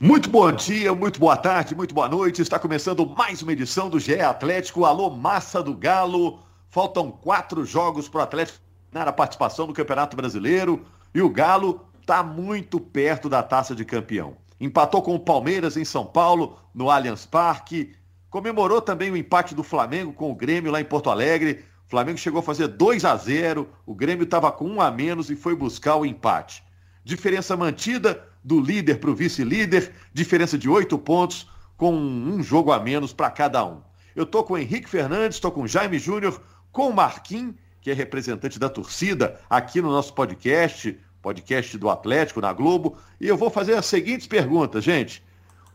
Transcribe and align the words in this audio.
Muito 0.00 0.30
bom 0.30 0.52
dia, 0.52 0.94
muito 0.94 1.18
boa 1.18 1.36
tarde, 1.36 1.74
muito 1.74 1.92
boa 1.92 2.08
noite. 2.08 2.40
Está 2.40 2.56
começando 2.56 3.04
mais 3.04 3.42
uma 3.42 3.52
edição 3.52 3.90
do 3.90 3.98
GE 3.98 4.20
Atlético. 4.20 4.84
Alô, 4.84 5.10
massa 5.10 5.60
do 5.60 5.74
Galo. 5.74 6.38
Faltam 6.70 7.10
quatro 7.10 7.64
jogos 7.64 8.08
para 8.08 8.20
o 8.20 8.22
Atlético 8.22 8.60
na 8.92 9.12
participação 9.12 9.66
no 9.66 9.72
Campeonato 9.72 10.16
Brasileiro. 10.16 10.86
E 11.12 11.20
o 11.20 11.28
Galo 11.28 11.84
está 12.00 12.22
muito 12.22 12.78
perto 12.78 13.28
da 13.28 13.42
taça 13.42 13.74
de 13.74 13.84
campeão. 13.84 14.36
Empatou 14.60 15.02
com 15.02 15.16
o 15.16 15.20
Palmeiras 15.20 15.76
em 15.76 15.84
São 15.84 16.06
Paulo, 16.06 16.56
no 16.72 16.92
Allianz 16.92 17.26
Parque. 17.26 17.92
Comemorou 18.30 18.80
também 18.80 19.10
o 19.10 19.16
empate 19.16 19.52
do 19.52 19.64
Flamengo 19.64 20.12
com 20.12 20.30
o 20.30 20.34
Grêmio 20.34 20.70
lá 20.70 20.80
em 20.80 20.84
Porto 20.84 21.10
Alegre. 21.10 21.64
O 21.88 21.90
Flamengo 21.90 22.18
chegou 22.18 22.38
a 22.38 22.44
fazer 22.44 22.68
2 22.68 23.04
a 23.04 23.16
0, 23.16 23.68
o 23.84 23.96
Grêmio 23.96 24.22
estava 24.22 24.52
com 24.52 24.64
um 24.64 24.80
a 24.80 24.92
menos 24.92 25.28
e 25.28 25.34
foi 25.34 25.56
buscar 25.56 25.96
o 25.96 26.06
empate. 26.06 26.62
Diferença 27.02 27.56
mantida 27.56 28.27
do 28.42 28.60
líder 28.60 29.00
para 29.00 29.10
o 29.10 29.14
vice-líder, 29.14 29.92
diferença 30.12 30.56
de 30.56 30.68
oito 30.68 30.98
pontos, 30.98 31.50
com 31.76 31.94
um 31.94 32.42
jogo 32.42 32.72
a 32.72 32.80
menos 32.80 33.12
para 33.12 33.30
cada 33.30 33.64
um. 33.64 33.80
Eu 34.14 34.24
estou 34.24 34.42
com 34.42 34.54
o 34.54 34.58
Henrique 34.58 34.88
Fernandes, 34.88 35.36
estou 35.36 35.52
com 35.52 35.62
o 35.62 35.68
Jaime 35.68 35.98
Júnior, 35.98 36.42
com 36.72 36.88
o 36.88 36.94
Marquinhos, 36.94 37.54
que 37.80 37.90
é 37.90 37.94
representante 37.94 38.58
da 38.58 38.68
torcida 38.68 39.40
aqui 39.48 39.80
no 39.80 39.90
nosso 39.90 40.12
podcast, 40.12 40.98
podcast 41.22 41.78
do 41.78 41.88
Atlético 41.88 42.40
na 42.40 42.52
Globo, 42.52 42.96
e 43.20 43.28
eu 43.28 43.36
vou 43.36 43.50
fazer 43.50 43.74
as 43.74 43.86
seguintes 43.86 44.26
perguntas, 44.26 44.82
gente. 44.82 45.22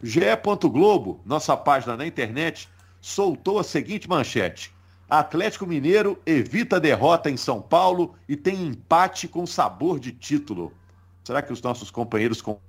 GE. 0.02 0.19
Globo, 0.63 1.21
nossa 1.25 1.55
página 1.55 1.95
na 1.95 2.05
internet, 2.05 2.67
soltou 2.99 3.59
a 3.59 3.63
seguinte 3.63 4.09
manchete. 4.09 4.73
Atlético 5.09 5.67
Mineiro 5.67 6.19
evita 6.25 6.80
derrota 6.80 7.30
em 7.30 7.38
São 7.38 7.61
Paulo 7.61 8.16
e 8.27 8.35
tem 8.35 8.66
empate 8.66 9.27
com 9.27 9.45
sabor 9.45 9.99
de 9.99 10.11
título. 10.11 10.73
Será 11.23 11.41
que 11.41 11.53
os 11.53 11.61
nossos 11.61 11.89
companheiros 11.89 12.41
com, 12.41 12.59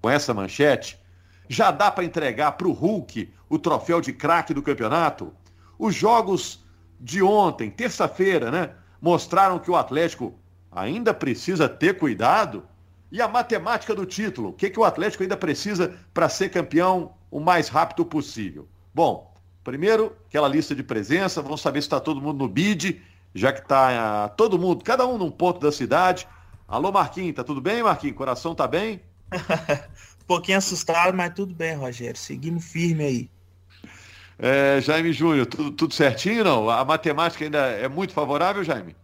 com 0.00 0.10
essa 0.10 0.34
manchete 0.34 0.98
já 1.48 1.70
dá 1.70 1.90
para 1.90 2.04
entregar 2.04 2.52
para 2.52 2.68
o 2.68 2.72
Hulk 2.72 3.32
o 3.48 3.58
troféu 3.58 4.00
de 4.00 4.12
craque 4.12 4.54
do 4.54 4.62
campeonato? 4.62 5.32
Os 5.78 5.94
jogos 5.94 6.64
de 7.00 7.22
ontem, 7.22 7.70
terça-feira, 7.70 8.50
né, 8.50 8.70
mostraram 9.00 9.58
que 9.58 9.70
o 9.70 9.76
Atlético 9.76 10.34
ainda 10.70 11.12
precisa 11.12 11.68
ter 11.68 11.98
cuidado. 11.98 12.64
E 13.12 13.22
a 13.22 13.28
matemática 13.28 13.94
do 13.94 14.04
título, 14.04 14.48
o 14.48 14.52
que, 14.52 14.70
que 14.70 14.80
o 14.80 14.84
Atlético 14.84 15.22
ainda 15.22 15.36
precisa 15.36 15.94
para 16.12 16.28
ser 16.28 16.48
campeão 16.48 17.12
o 17.30 17.38
mais 17.38 17.68
rápido 17.68 18.04
possível? 18.04 18.66
Bom, 18.92 19.32
primeiro, 19.62 20.16
aquela 20.26 20.48
lista 20.48 20.74
de 20.74 20.82
presença, 20.82 21.40
vamos 21.40 21.60
saber 21.60 21.80
se 21.80 21.86
está 21.86 22.00
todo 22.00 22.20
mundo 22.20 22.38
no 22.38 22.48
bid, 22.48 23.00
já 23.34 23.52
que 23.52 23.60
está 23.60 24.30
uh, 24.32 24.36
todo 24.36 24.58
mundo, 24.58 24.82
cada 24.82 25.06
um 25.06 25.16
num 25.16 25.30
ponto 25.30 25.60
da 25.60 25.70
cidade. 25.70 26.26
Alô, 26.66 26.90
Marquinhos, 26.90 27.36
tá 27.36 27.44
tudo 27.44 27.60
bem, 27.60 27.82
Marquinhos? 27.82 28.16
Coração 28.16 28.54
tá 28.54 28.66
bem? 28.66 29.00
um 29.32 30.24
pouquinho 30.26 30.58
assustado, 30.58 31.14
mas 31.14 31.34
tudo 31.34 31.54
bem, 31.54 31.74
Rogério. 31.74 32.16
Seguimos 32.16 32.64
firme 32.64 33.04
aí. 33.04 33.30
É, 34.38 34.80
Jaime 34.80 35.12
Júnior, 35.12 35.46
tudo, 35.46 35.70
tudo 35.70 35.94
certinho, 35.94 36.42
não? 36.42 36.70
A 36.70 36.84
matemática 36.84 37.44
ainda 37.44 37.58
é 37.58 37.86
muito 37.86 38.12
favorável, 38.12 38.64
Jaime? 38.64 38.96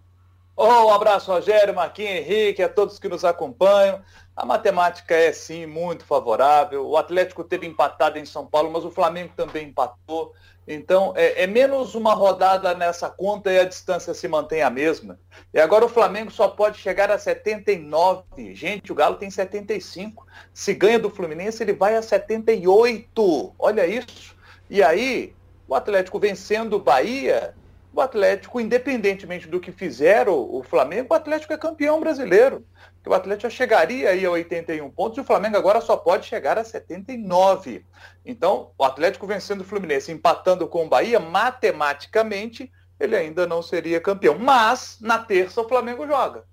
Oh, 0.56 0.86
um 0.86 0.90
abraço, 0.92 1.30
Rogério, 1.30 1.74
Marquinhos, 1.74 2.26
Henrique, 2.26 2.62
a 2.62 2.68
todos 2.68 2.98
que 2.98 3.08
nos 3.08 3.24
acompanham. 3.24 4.02
A 4.34 4.44
matemática 4.44 5.14
é 5.14 5.32
sim 5.32 5.66
muito 5.66 6.04
favorável. 6.04 6.86
O 6.86 6.96
Atlético 6.96 7.44
teve 7.44 7.66
empatado 7.66 8.18
em 8.18 8.24
São 8.24 8.46
Paulo, 8.46 8.70
mas 8.70 8.84
o 8.84 8.90
Flamengo 8.90 9.32
também 9.36 9.68
empatou. 9.68 10.34
Então, 10.66 11.12
é, 11.16 11.42
é, 11.42 11.46
menos 11.46 11.94
uma 11.94 12.14
rodada 12.14 12.74
nessa 12.74 13.10
conta 13.10 13.50
e 13.50 13.58
a 13.58 13.64
distância 13.64 14.14
se 14.14 14.28
mantém 14.28 14.62
a 14.62 14.70
mesma. 14.70 15.18
E 15.52 15.58
agora 15.58 15.84
o 15.84 15.88
Flamengo 15.88 16.30
só 16.30 16.48
pode 16.48 16.78
chegar 16.78 17.10
a 17.10 17.18
79. 17.18 18.54
Gente, 18.54 18.92
o 18.92 18.94
Galo 18.94 19.16
tem 19.16 19.30
75. 19.30 20.26
Se 20.52 20.72
ganha 20.74 20.98
do 20.98 21.10
Fluminense, 21.10 21.62
ele 21.62 21.72
vai 21.72 21.96
a 21.96 22.02
78. 22.02 23.54
Olha 23.58 23.86
isso. 23.86 24.36
E 24.68 24.82
aí, 24.82 25.34
o 25.66 25.74
Atlético 25.74 26.20
vencendo 26.20 26.74
o 26.74 26.80
Bahia, 26.80 27.54
o 27.92 28.00
Atlético, 28.00 28.60
independentemente 28.60 29.48
do 29.48 29.60
que 29.60 29.72
fizeram 29.72 30.34
o 30.34 30.62
Flamengo, 30.62 31.08
o 31.10 31.16
Atlético 31.16 31.52
é 31.52 31.58
campeão 31.58 31.98
brasileiro. 31.98 32.64
O 33.04 33.14
Atlético 33.14 33.50
chegaria 33.50 34.10
aí 34.10 34.24
a 34.24 34.30
81 34.30 34.88
pontos 34.90 35.18
e 35.18 35.20
o 35.20 35.24
Flamengo 35.24 35.56
agora 35.56 35.80
só 35.80 35.96
pode 35.96 36.26
chegar 36.26 36.56
a 36.56 36.64
79. 36.64 37.84
Então, 38.24 38.70
o 38.78 38.84
Atlético 38.84 39.26
vencendo 39.26 39.62
o 39.62 39.64
Fluminense, 39.64 40.12
empatando 40.12 40.68
com 40.68 40.84
o 40.84 40.88
Bahia, 40.88 41.18
matematicamente, 41.18 42.70
ele 42.98 43.16
ainda 43.16 43.46
não 43.46 43.62
seria 43.62 44.00
campeão. 44.00 44.38
Mas, 44.38 44.98
na 45.00 45.18
terça, 45.18 45.60
o 45.60 45.68
Flamengo 45.68 46.06
joga. 46.06 46.44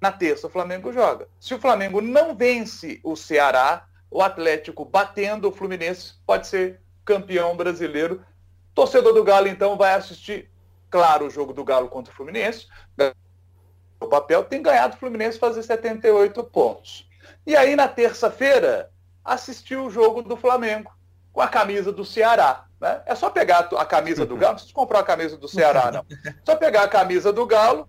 Na 0.00 0.12
terça, 0.12 0.46
o 0.46 0.50
Flamengo 0.50 0.92
joga. 0.92 1.28
Se 1.40 1.54
o 1.54 1.58
Flamengo 1.58 2.02
não 2.02 2.34
vence 2.34 3.00
o 3.02 3.16
Ceará, 3.16 3.86
o 4.10 4.20
Atlético 4.20 4.84
batendo 4.84 5.48
o 5.48 5.52
Fluminense 5.52 6.14
pode 6.26 6.48
ser 6.48 6.80
campeão 7.04 7.56
brasileiro. 7.56 8.22
Torcedor 8.74 9.14
do 9.14 9.24
Galo, 9.24 9.48
então, 9.48 9.76
vai 9.76 9.94
assistir 9.94 10.51
claro, 10.92 11.26
o 11.26 11.30
jogo 11.30 11.54
do 11.54 11.64
Galo 11.64 11.88
contra 11.88 12.12
o 12.12 12.16
Fluminense. 12.16 12.68
O 13.98 14.06
papel 14.06 14.44
tem 14.44 14.62
ganhado 14.62 14.94
o 14.94 14.98
Fluminense 14.98 15.38
fazer 15.38 15.62
78 15.62 16.44
pontos. 16.44 17.08
E 17.46 17.56
aí, 17.56 17.74
na 17.74 17.88
terça-feira, 17.88 18.90
assistiu 19.24 19.86
o 19.86 19.90
jogo 19.90 20.22
do 20.22 20.36
Flamengo 20.36 20.92
com 21.32 21.40
a 21.40 21.48
camisa 21.48 21.90
do 21.90 22.04
Ceará. 22.04 22.66
Né? 22.78 23.02
É 23.06 23.14
só 23.14 23.30
pegar 23.30 23.70
a 23.76 23.84
camisa 23.86 24.26
do 24.26 24.36
Galo, 24.36 24.50
não 24.50 24.54
precisa 24.56 24.74
comprar 24.74 24.98
a 24.98 25.04
camisa 25.04 25.36
do 25.36 25.48
Ceará, 25.48 25.90
não. 25.90 26.04
É 26.26 26.34
só 26.44 26.56
pegar 26.56 26.82
a 26.82 26.88
camisa 26.88 27.32
do 27.32 27.46
Galo, 27.46 27.88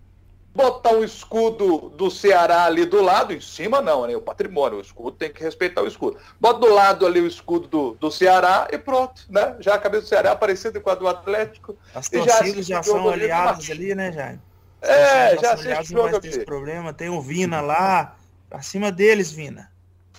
botar 0.54 0.94
o 0.94 1.04
escudo 1.04 1.90
do 1.98 2.12
Ceará 2.12 2.66
ali 2.66 2.86
do 2.86 3.02
lado, 3.02 3.34
em 3.34 3.42
cima 3.42 3.82
não, 3.82 4.06
né? 4.06 4.16
O 4.16 4.22
patrimônio, 4.22 4.78
o 4.78 4.82
escudo 4.82 5.12
tem 5.12 5.32
que 5.32 5.44
respeitar 5.44 5.82
o 5.82 5.88
escudo. 5.88 6.18
Bota 6.40 6.60
do 6.60 6.74
lado 6.74 7.06
ali 7.06 7.20
o 7.20 7.28
escudo 7.28 7.68
do, 7.68 7.94
do 8.00 8.12
Ceará 8.12 8.68
e 8.72 8.78
pronto, 8.78 9.24
né? 9.30 9.56
Já 9.60 9.76
a 9.76 9.80
cabeça 9.80 10.04
do 10.04 10.10
Ceará 10.10 10.30
é 10.32 10.36
parecida 10.36 10.80
com 10.80 10.90
a 10.90 10.96
do 10.96 11.08
Atlético. 11.08 11.76
As 11.94 12.08
torcidas 12.08 12.68
já, 12.68 12.78
já 12.78 12.84
são 12.84 13.10
aliadas 13.10 13.70
ali, 13.70 13.96
né, 13.96 14.12
Jair? 14.12 14.40
É, 14.82 15.38
já 15.40 15.54
assiste 15.54 15.96
o 15.96 16.10
jogo 16.10 16.28
esse 16.28 16.46
problema. 16.46 16.94
Tem 16.94 17.10
o 17.10 17.22
Vina 17.22 17.62
lá, 17.62 18.16
acima 18.52 18.92
deles, 18.92 19.32
Vina. 19.32 19.72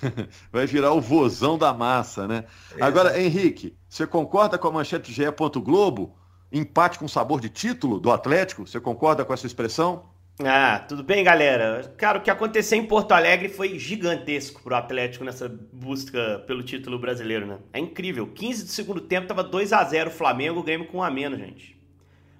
Vai 0.50 0.66
virar 0.66 0.92
o 0.92 1.00
vozão 1.00 1.56
da 1.56 1.72
massa, 1.72 2.26
né? 2.26 2.44
Agora, 2.80 3.20
Henrique, 3.20 3.76
você 3.88 4.06
concorda 4.06 4.58
com 4.58 4.66
a 4.68 4.72
manchete 4.72 5.12
GE. 5.12 5.24
Globo? 5.62 6.16
Empate 6.50 6.98
com 6.98 7.08
sabor 7.08 7.40
de 7.40 7.48
título 7.48 7.98
do 7.98 8.10
Atlético? 8.10 8.66
Você 8.66 8.80
concorda 8.80 9.24
com 9.24 9.34
essa 9.34 9.46
expressão? 9.46 10.13
Ah, 10.42 10.80
tudo 10.80 11.04
bem, 11.04 11.22
galera? 11.22 11.94
Cara, 11.96 12.18
o 12.18 12.20
que 12.20 12.30
aconteceu 12.30 12.76
em 12.76 12.84
Porto 12.84 13.12
Alegre 13.12 13.48
foi 13.48 13.78
gigantesco 13.78 14.60
pro 14.62 14.74
Atlético 14.74 15.24
nessa 15.24 15.48
busca 15.72 16.42
pelo 16.44 16.64
título 16.64 16.98
brasileiro, 16.98 17.46
né? 17.46 17.58
É 17.72 17.78
incrível. 17.78 18.26
15 18.26 18.64
do 18.64 18.70
segundo 18.70 19.00
tempo 19.00 19.28
tava 19.28 19.44
2 19.44 19.72
a 19.72 19.84
0 19.84 20.10
o 20.10 20.12
Flamengo, 20.12 20.58
o 20.58 20.62
Grêmio 20.64 20.88
com 20.88 20.98
um 20.98 21.02
a 21.04 21.10
menos, 21.10 21.38
gente. 21.38 21.80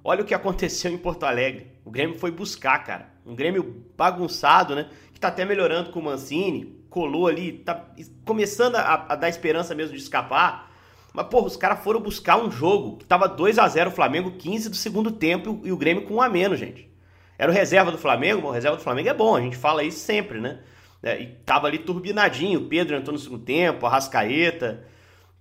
Olha 0.02 0.22
o 0.22 0.24
que 0.24 0.34
aconteceu 0.34 0.92
em 0.92 0.98
Porto 0.98 1.22
Alegre. 1.22 1.68
O 1.84 1.90
Grêmio 1.90 2.18
foi 2.18 2.32
buscar, 2.32 2.82
cara. 2.82 3.10
Um 3.24 3.32
Grêmio 3.32 3.84
bagunçado, 3.96 4.74
né? 4.74 4.88
Que 5.12 5.20
tá 5.20 5.28
até 5.28 5.44
melhorando 5.44 5.92
com 5.92 6.00
o 6.00 6.04
Mancini, 6.04 6.84
colou 6.90 7.28
ali, 7.28 7.52
tá 7.52 7.90
começando 8.24 8.74
a, 8.74 9.06
a 9.10 9.14
dar 9.14 9.28
esperança 9.28 9.72
mesmo 9.72 9.94
de 9.96 10.02
escapar. 10.02 10.68
Mas, 11.12 11.28
porra, 11.28 11.46
os 11.46 11.56
caras 11.56 11.84
foram 11.84 12.00
buscar 12.00 12.38
um 12.38 12.50
jogo 12.50 12.96
que 12.96 13.04
tava 13.04 13.28
2 13.28 13.56
a 13.56 13.68
0 13.68 13.90
o 13.90 13.92
Flamengo, 13.92 14.32
15 14.32 14.68
do 14.68 14.76
segundo 14.76 15.12
tempo 15.12 15.60
e 15.62 15.70
o 15.70 15.76
Grêmio 15.76 16.06
com 16.06 16.14
um 16.14 16.22
a 16.22 16.28
menos, 16.28 16.58
gente. 16.58 16.92
Era 17.38 17.50
o 17.50 17.54
reserva 17.54 17.90
do 17.90 17.98
Flamengo, 17.98 18.48
o 18.48 18.50
reserva 18.50 18.76
do 18.76 18.82
Flamengo 18.82 19.08
é 19.08 19.14
bom, 19.14 19.36
a 19.36 19.40
gente 19.40 19.56
fala 19.56 19.82
isso 19.82 19.98
sempre, 19.98 20.40
né? 20.40 20.60
É, 21.02 21.20
e 21.20 21.26
tava 21.44 21.66
ali 21.66 21.78
turbinadinho, 21.78 22.66
Pedro 22.66 22.96
entrou 22.96 23.12
no 23.12 23.18
segundo 23.18 23.44
tempo, 23.44 23.84
a 23.84 23.90
Rascaeta. 23.90 24.84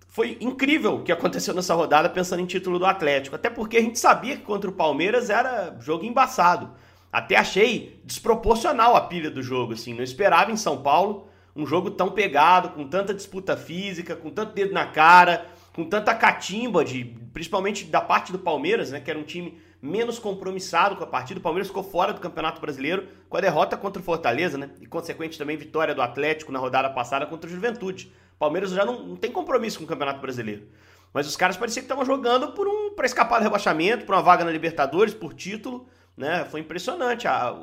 Foi 0.08 0.36
incrível 0.40 0.96
o 0.96 1.02
que 1.02 1.10
aconteceu 1.10 1.54
nessa 1.54 1.74
rodada 1.74 2.08
pensando 2.08 2.40
em 2.40 2.46
título 2.46 2.78
do 2.78 2.86
Atlético. 2.86 3.34
Até 3.34 3.48
porque 3.48 3.78
a 3.78 3.80
gente 3.80 3.98
sabia 3.98 4.36
que 4.36 4.42
contra 4.42 4.68
o 4.68 4.74
Palmeiras 4.74 5.30
era 5.30 5.74
jogo 5.80 6.04
embaçado. 6.04 6.70
Até 7.10 7.36
achei 7.36 8.00
desproporcional 8.04 8.94
a 8.94 9.00
pilha 9.00 9.30
do 9.30 9.42
jogo, 9.42 9.72
assim. 9.72 9.94
Não 9.94 10.04
esperava 10.04 10.52
em 10.52 10.56
São 10.56 10.82
Paulo 10.82 11.28
um 11.56 11.64
jogo 11.64 11.90
tão 11.90 12.10
pegado, 12.10 12.70
com 12.70 12.86
tanta 12.86 13.14
disputa 13.14 13.56
física, 13.56 14.14
com 14.14 14.30
tanto 14.30 14.52
dedo 14.52 14.72
na 14.72 14.86
cara, 14.86 15.46
com 15.72 15.84
tanta 15.84 16.14
catimba, 16.14 16.84
de, 16.84 17.04
principalmente 17.32 17.84
da 17.84 18.00
parte 18.00 18.32
do 18.32 18.38
Palmeiras, 18.38 18.90
né? 18.90 19.00
Que 19.00 19.10
era 19.10 19.18
um 19.18 19.24
time 19.24 19.58
menos 19.84 20.18
compromissado 20.18 20.96
com 20.96 21.04
a 21.04 21.06
partida. 21.06 21.38
O 21.38 21.42
Palmeiras 21.42 21.68
ficou 21.68 21.84
fora 21.84 22.10
do 22.10 22.20
Campeonato 22.20 22.58
Brasileiro 22.58 23.06
com 23.28 23.36
a 23.36 23.40
derrota 23.40 23.76
contra 23.76 24.00
o 24.00 24.04
Fortaleza, 24.04 24.56
né? 24.56 24.70
E 24.80 24.86
consequente 24.86 25.36
também 25.36 25.58
vitória 25.58 25.94
do 25.94 26.00
Atlético 26.00 26.50
na 26.50 26.58
rodada 26.58 26.88
passada 26.88 27.26
contra 27.26 27.48
o 27.48 27.52
Juventude. 27.52 28.10
O 28.34 28.38
Palmeiras 28.38 28.70
já 28.70 28.82
não, 28.82 29.06
não 29.06 29.16
tem 29.16 29.30
compromisso 29.30 29.78
com 29.78 29.84
o 29.84 29.86
Campeonato 29.86 30.22
Brasileiro. 30.22 30.66
Mas 31.12 31.26
os 31.26 31.36
caras 31.36 31.58
pareciam 31.58 31.82
que 31.82 31.84
estavam 31.84 32.04
jogando 32.04 32.52
por 32.52 32.66
um 32.66 32.94
para 32.94 33.04
escapar 33.04 33.38
do 33.38 33.42
rebaixamento, 33.42 34.06
por 34.06 34.14
uma 34.14 34.22
vaga 34.22 34.42
na 34.42 34.50
Libertadores, 34.50 35.12
por 35.12 35.34
título, 35.34 35.86
né? 36.16 36.46
Foi 36.46 36.60
impressionante 36.60 37.28
a, 37.28 37.54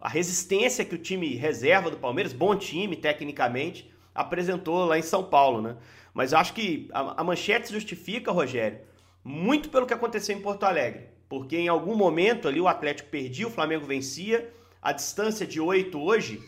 a 0.00 0.08
resistência 0.08 0.84
que 0.84 0.96
o 0.96 0.98
time 0.98 1.36
reserva 1.36 1.88
do 1.88 1.98
Palmeiras, 1.98 2.32
bom 2.32 2.56
time 2.56 2.96
tecnicamente, 2.96 3.88
apresentou 4.12 4.86
lá 4.86 4.98
em 4.98 5.02
São 5.02 5.22
Paulo, 5.22 5.62
né? 5.62 5.76
Mas 6.12 6.34
acho 6.34 6.52
que 6.52 6.88
a, 6.92 7.20
a 7.20 7.24
manchete 7.24 7.72
justifica, 7.72 8.32
Rogério, 8.32 8.80
muito 9.22 9.68
pelo 9.68 9.86
que 9.86 9.94
aconteceu 9.94 10.36
em 10.36 10.42
Porto 10.42 10.64
Alegre 10.64 11.09
porque 11.30 11.56
em 11.56 11.68
algum 11.68 11.94
momento 11.94 12.48
ali 12.48 12.60
o 12.60 12.66
Atlético 12.66 13.08
perdia, 13.08 13.46
o 13.46 13.50
Flamengo 13.50 13.86
vencia, 13.86 14.52
a 14.82 14.90
distância 14.90 15.46
de 15.46 15.60
8 15.60 15.96
hoje 15.96 16.42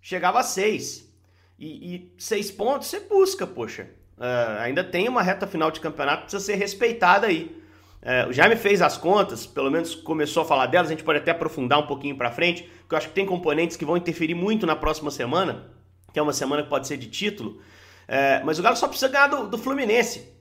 chegava 0.00 0.38
a 0.38 0.44
6. 0.44 1.06
E, 1.58 2.12
seis 2.16 2.52
pontos 2.52 2.86
você 2.86 3.00
busca, 3.00 3.44
poxa. 3.44 3.90
Uh, 4.16 4.60
ainda 4.60 4.84
tem 4.84 5.08
uma 5.08 5.22
reta 5.22 5.44
final 5.44 5.72
de 5.72 5.80
campeonato 5.80 6.22
precisa 6.22 6.44
ser 6.44 6.54
respeitada 6.54 7.26
aí. 7.26 7.60
Uh, 8.00 8.28
o 8.28 8.32
Jaime 8.32 8.54
fez 8.54 8.80
as 8.80 8.96
contas, 8.96 9.44
pelo 9.44 9.72
menos 9.72 9.96
começou 9.96 10.44
a 10.44 10.46
falar 10.46 10.66
delas, 10.66 10.86
a 10.86 10.92
gente 10.92 11.02
pode 11.02 11.18
até 11.18 11.32
aprofundar 11.32 11.80
um 11.80 11.88
pouquinho 11.88 12.16
para 12.16 12.30
frente, 12.30 12.62
porque 12.62 12.94
eu 12.94 12.98
acho 12.98 13.08
que 13.08 13.14
tem 13.14 13.26
componentes 13.26 13.76
que 13.76 13.84
vão 13.84 13.96
interferir 13.96 14.36
muito 14.36 14.64
na 14.66 14.76
próxima 14.76 15.10
semana, 15.10 15.66
que 16.12 16.18
é 16.18 16.22
uma 16.22 16.32
semana 16.32 16.62
que 16.62 16.68
pode 16.68 16.86
ser 16.86 16.96
de 16.96 17.08
título. 17.08 17.60
Uh, 18.08 18.46
mas 18.46 18.60
o 18.60 18.62
Galo 18.62 18.76
só 18.76 18.86
precisa 18.86 19.08
ganhar 19.10 19.26
do, 19.26 19.48
do 19.48 19.58
Fluminense. 19.58 20.37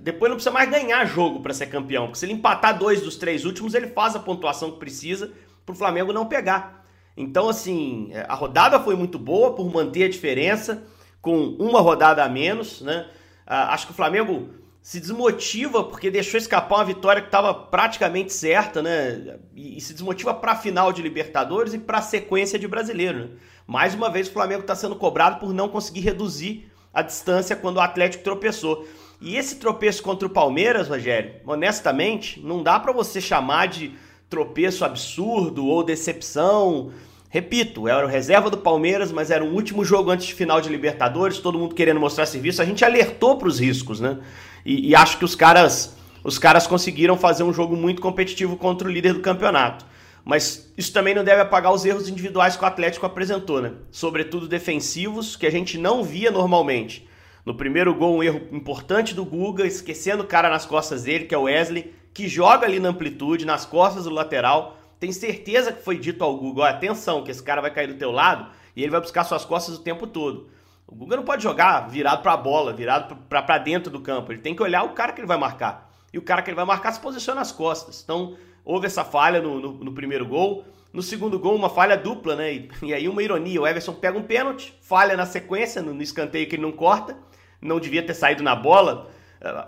Depois 0.00 0.30
não 0.30 0.36
precisa 0.36 0.52
mais 0.52 0.70
ganhar 0.70 1.04
jogo 1.04 1.40
para 1.40 1.54
ser 1.54 1.66
campeão, 1.66 2.06
porque 2.06 2.18
se 2.18 2.26
ele 2.26 2.32
empatar 2.32 2.78
dois 2.78 3.00
dos 3.00 3.16
três 3.16 3.44
últimos, 3.44 3.74
ele 3.74 3.88
faz 3.88 4.14
a 4.14 4.20
pontuação 4.20 4.72
que 4.72 4.78
precisa 4.78 5.32
para 5.64 5.72
o 5.72 5.76
Flamengo 5.76 6.12
não 6.12 6.26
pegar. 6.26 6.84
Então, 7.16 7.48
assim, 7.48 8.10
a 8.28 8.34
rodada 8.34 8.78
foi 8.78 8.94
muito 8.94 9.18
boa 9.18 9.54
por 9.54 9.68
manter 9.72 10.04
a 10.04 10.08
diferença 10.08 10.84
com 11.20 11.56
uma 11.58 11.80
rodada 11.80 12.24
a 12.24 12.28
menos, 12.28 12.80
né? 12.80 13.08
Ah, 13.46 13.74
acho 13.74 13.86
que 13.86 13.92
o 13.92 13.96
Flamengo 13.96 14.50
se 14.80 15.00
desmotiva 15.00 15.84
porque 15.84 16.10
deixou 16.10 16.38
escapar 16.38 16.76
uma 16.76 16.84
vitória 16.84 17.20
que 17.20 17.28
estava 17.28 17.52
praticamente 17.52 18.32
certa, 18.32 18.80
né? 18.80 19.38
E, 19.54 19.80
se 19.80 19.92
desmotiva 19.92 20.32
para 20.32 20.52
a 20.52 20.56
final 20.56 20.92
de 20.92 21.02
Libertadores 21.02 21.74
e 21.74 21.78
para 21.78 21.98
a 21.98 22.02
sequência 22.02 22.58
de 22.58 22.68
Brasileiro. 22.68 23.18
Né? 23.18 23.28
Mais 23.66 23.94
uma 23.94 24.08
vez 24.08 24.28
o 24.28 24.32
Flamengo 24.32 24.62
está 24.62 24.74
sendo 24.74 24.96
cobrado 24.96 25.40
por 25.40 25.52
não 25.52 25.68
conseguir 25.68 26.00
reduzir 26.00 26.70
a 26.94 27.02
distância 27.02 27.56
quando 27.56 27.76
o 27.76 27.80
Atlético 27.80 28.24
tropeçou. 28.24 28.86
E 29.20 29.36
esse 29.36 29.56
tropeço 29.56 30.02
contra 30.02 30.26
o 30.26 30.30
Palmeiras, 30.30 30.88
Rogério, 30.88 31.32
honestamente, 31.44 32.40
não 32.40 32.62
dá 32.62 32.78
para 32.78 32.92
você 32.92 33.20
chamar 33.20 33.66
de 33.66 33.92
tropeço 34.30 34.84
absurdo 34.84 35.66
ou 35.66 35.82
decepção. 35.82 36.92
Repito, 37.28 37.88
era 37.88 38.06
o 38.06 38.08
reserva 38.08 38.48
do 38.48 38.58
Palmeiras, 38.58 39.10
mas 39.10 39.30
era 39.30 39.44
o 39.44 39.52
último 39.52 39.84
jogo 39.84 40.10
antes 40.10 40.26
de 40.26 40.34
final 40.34 40.60
de 40.60 40.68
Libertadores, 40.68 41.38
todo 41.38 41.58
mundo 41.58 41.74
querendo 41.74 41.98
mostrar 41.98 42.26
serviço. 42.26 42.62
A 42.62 42.64
gente 42.64 42.84
alertou 42.84 43.36
para 43.36 43.48
os 43.48 43.58
riscos, 43.58 43.98
né? 43.98 44.18
E, 44.64 44.90
e, 44.90 44.94
acho 44.94 45.18
que 45.18 45.24
os 45.24 45.34
caras, 45.34 45.96
os 46.22 46.38
caras 46.38 46.66
conseguiram 46.66 47.16
fazer 47.16 47.42
um 47.42 47.52
jogo 47.52 47.76
muito 47.76 48.00
competitivo 48.00 48.56
contra 48.56 48.86
o 48.86 48.90
líder 48.90 49.14
do 49.14 49.20
campeonato. 49.20 49.84
Mas 50.24 50.70
isso 50.76 50.92
também 50.92 51.14
não 51.14 51.24
deve 51.24 51.40
apagar 51.40 51.72
os 51.72 51.84
erros 51.84 52.08
individuais 52.08 52.56
que 52.56 52.62
o 52.62 52.66
Atlético 52.66 53.06
apresentou, 53.06 53.62
né? 53.62 53.72
Sobretudo 53.90 54.46
defensivos, 54.46 55.34
que 55.34 55.46
a 55.46 55.50
gente 55.50 55.76
não 55.76 56.04
via 56.04 56.30
normalmente. 56.30 57.07
No 57.48 57.54
primeiro 57.54 57.94
gol, 57.94 58.16
um 58.16 58.22
erro 58.22 58.46
importante 58.52 59.14
do 59.14 59.24
Guga, 59.24 59.66
esquecendo 59.66 60.22
o 60.22 60.26
cara 60.26 60.50
nas 60.50 60.66
costas 60.66 61.04
dele, 61.04 61.24
que 61.24 61.34
é 61.34 61.38
o 61.38 61.44
Wesley, 61.44 61.94
que 62.12 62.28
joga 62.28 62.66
ali 62.66 62.78
na 62.78 62.90
amplitude, 62.90 63.46
nas 63.46 63.64
costas 63.64 64.04
do 64.04 64.10
lateral 64.10 64.76
tem 65.00 65.10
certeza 65.12 65.72
que 65.72 65.82
foi 65.82 65.96
dito 65.96 66.22
ao 66.22 66.36
Google, 66.36 66.64
atenção, 66.64 67.24
que 67.24 67.30
esse 67.30 67.42
cara 67.42 67.62
vai 67.62 67.70
cair 67.70 67.86
do 67.86 67.94
teu 67.94 68.10
lado 68.10 68.50
e 68.76 68.82
ele 68.82 68.90
vai 68.90 69.00
buscar 69.00 69.24
suas 69.24 69.46
costas 69.46 69.76
o 69.76 69.82
tempo 69.82 70.06
todo. 70.06 70.50
O 70.86 70.94
Guga 70.94 71.16
não 71.16 71.24
pode 71.24 71.42
jogar 71.42 71.88
virado 71.88 72.20
para 72.20 72.34
a 72.34 72.36
bola, 72.36 72.70
virado 72.70 73.16
para 73.16 73.56
dentro 73.56 73.90
do 73.90 74.02
campo. 74.02 74.30
Ele 74.30 74.42
tem 74.42 74.54
que 74.54 74.62
olhar 74.62 74.82
o 74.82 74.90
cara 74.90 75.12
que 75.12 75.20
ele 75.20 75.26
vai 75.26 75.38
marcar. 75.38 75.90
E 76.12 76.18
o 76.18 76.22
cara 76.22 76.42
que 76.42 76.50
ele 76.50 76.56
vai 76.56 76.66
marcar 76.66 76.92
se 76.92 77.00
posiciona 77.00 77.40
nas 77.40 77.50
costas. 77.50 78.02
Então, 78.04 78.36
houve 78.62 78.86
essa 78.86 79.04
falha 79.04 79.40
no, 79.40 79.58
no, 79.58 79.72
no 79.72 79.92
primeiro 79.92 80.26
gol. 80.26 80.66
No 80.92 81.02
segundo 81.02 81.38
gol, 81.38 81.54
uma 81.54 81.70
falha 81.70 81.96
dupla, 81.96 82.36
né? 82.36 82.52
E, 82.52 82.70
e, 82.82 82.92
aí 82.92 83.08
uma 83.08 83.22
ironia. 83.22 83.62
O 83.62 83.66
Everson 83.66 83.94
pega 83.94 84.18
um 84.18 84.22
pênalti, 84.22 84.74
falha 84.80 85.16
na 85.16 85.26
sequência, 85.26 85.80
no, 85.80 85.94
no 85.94 86.02
escanteio 86.02 86.48
que 86.48 86.56
ele 86.56 86.62
não 86.62 86.72
corta. 86.72 87.16
Não 87.60 87.80
devia 87.80 88.02
ter 88.02 88.14
saído 88.14 88.42
na 88.42 88.54
bola 88.54 89.10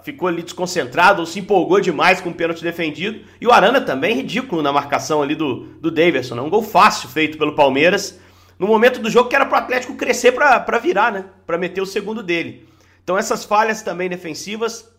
ficou 0.02 0.28
ali 0.28 0.42
desconcentrado 0.42 1.20
ou 1.20 1.26
se 1.26 1.38
empolgou 1.38 1.80
demais 1.80 2.20
com 2.20 2.30
o 2.30 2.34
pênalti 2.34 2.62
defendido. 2.62 3.24
E 3.40 3.46
o 3.46 3.52
Arana 3.52 3.80
também 3.80 4.14
ridículo 4.14 4.62
na 4.62 4.72
marcação 4.72 5.22
ali 5.22 5.34
do, 5.34 5.66
do 5.80 5.90
Davidson. 5.90 6.34
Né? 6.34 6.42
Um 6.42 6.50
gol 6.50 6.62
fácil 6.62 7.08
feito 7.08 7.38
pelo 7.38 7.54
Palmeiras 7.54 8.18
no 8.58 8.66
momento 8.66 9.00
do 9.00 9.10
jogo 9.10 9.28
que 9.28 9.36
era 9.36 9.46
para 9.46 9.60
o 9.60 9.62
Atlético 9.62 9.94
crescer 9.94 10.32
para 10.32 10.78
virar, 10.78 11.12
né? 11.12 11.24
Para 11.46 11.56
meter 11.56 11.80
o 11.80 11.86
segundo 11.86 12.22
dele. 12.22 12.68
Então 13.02 13.16
essas 13.16 13.44
falhas 13.44 13.82
também 13.82 14.08
defensivas 14.08 14.90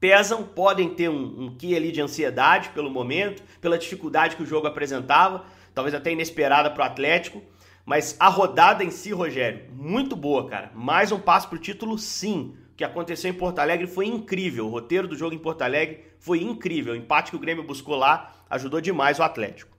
pesam, 0.00 0.42
podem 0.42 0.90
ter 0.90 1.08
um, 1.08 1.44
um 1.44 1.56
quê 1.56 1.74
ali 1.76 1.92
de 1.92 2.00
ansiedade 2.00 2.70
pelo 2.70 2.90
momento, 2.90 3.42
pela 3.60 3.78
dificuldade 3.78 4.36
que 4.36 4.42
o 4.42 4.46
jogo 4.46 4.66
apresentava, 4.66 5.44
talvez 5.74 5.94
até 5.94 6.10
inesperada 6.12 6.70
para 6.70 6.82
o 6.82 6.86
Atlético. 6.86 7.42
Mas 7.84 8.16
a 8.18 8.28
rodada 8.28 8.82
em 8.82 8.90
si, 8.90 9.12
Rogério, 9.12 9.70
muito 9.72 10.16
boa, 10.16 10.48
cara. 10.48 10.72
Mais 10.74 11.12
um 11.12 11.20
passo 11.20 11.48
para 11.48 11.56
o 11.56 11.60
título, 11.60 11.98
sim 11.98 12.56
que 12.76 12.84
aconteceu 12.84 13.30
em 13.30 13.34
Porto 13.34 13.58
Alegre 13.58 13.86
foi 13.86 14.06
incrível. 14.06 14.66
O 14.66 14.70
roteiro 14.70 15.06
do 15.06 15.16
jogo 15.16 15.34
em 15.34 15.38
Porto 15.38 15.62
Alegre 15.62 16.04
foi 16.18 16.42
incrível. 16.42 16.92
O 16.92 16.96
empate 16.96 17.30
que 17.30 17.36
o 17.36 17.40
Grêmio 17.40 17.64
buscou 17.64 17.96
lá 17.96 18.32
ajudou 18.50 18.80
demais 18.80 19.18
o 19.18 19.22
Atlético. 19.22 19.76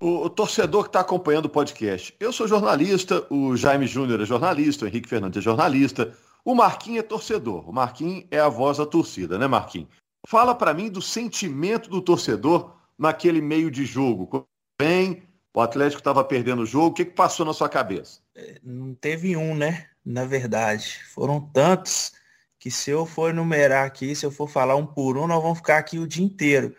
O, 0.00 0.24
o 0.24 0.30
torcedor 0.30 0.82
que 0.82 0.88
está 0.90 1.00
acompanhando 1.00 1.46
o 1.46 1.50
podcast. 1.50 2.14
Eu 2.20 2.32
sou 2.32 2.46
jornalista, 2.46 3.26
o 3.30 3.56
Jaime 3.56 3.86
Júnior 3.86 4.20
é 4.20 4.26
jornalista, 4.26 4.84
o 4.84 4.88
Henrique 4.88 5.08
Fernandes 5.08 5.38
é 5.38 5.42
jornalista, 5.42 6.14
o 6.44 6.54
Marquinhos 6.54 7.00
é 7.00 7.02
torcedor. 7.02 7.68
O 7.68 7.72
Marquinhos 7.72 8.24
é 8.30 8.38
a 8.38 8.48
voz 8.48 8.78
da 8.78 8.86
torcida, 8.86 9.38
né, 9.38 9.46
Marquinhos? 9.46 9.88
Fala 10.26 10.54
para 10.54 10.74
mim 10.74 10.90
do 10.90 11.00
sentimento 11.00 11.88
do 11.88 12.02
torcedor 12.02 12.74
naquele 12.98 13.40
meio 13.40 13.70
de 13.70 13.86
jogo. 13.86 14.46
Bem, 14.78 15.22
o 15.56 15.60
Atlético 15.62 16.00
estava 16.00 16.22
perdendo 16.22 16.64
o 16.64 16.66
jogo, 16.66 16.88
o 16.88 16.92
que, 16.92 17.06
que 17.06 17.14
passou 17.14 17.46
na 17.46 17.54
sua 17.54 17.66
cabeça? 17.66 18.20
É, 18.34 18.60
não 18.62 18.94
teve 18.94 19.38
um, 19.38 19.54
né? 19.54 19.86
Na 20.04 20.26
verdade, 20.26 21.02
foram 21.14 21.40
tantos 21.40 22.12
que 22.58 22.70
se 22.70 22.90
eu 22.90 23.06
for 23.06 23.32
numerar 23.32 23.86
aqui, 23.86 24.14
se 24.14 24.26
eu 24.26 24.30
for 24.30 24.48
falar 24.48 24.76
um 24.76 24.84
por 24.84 25.16
um, 25.16 25.26
nós 25.26 25.42
vamos 25.42 25.56
ficar 25.56 25.78
aqui 25.78 25.98
o 25.98 26.06
dia 26.06 26.22
inteiro. 26.22 26.76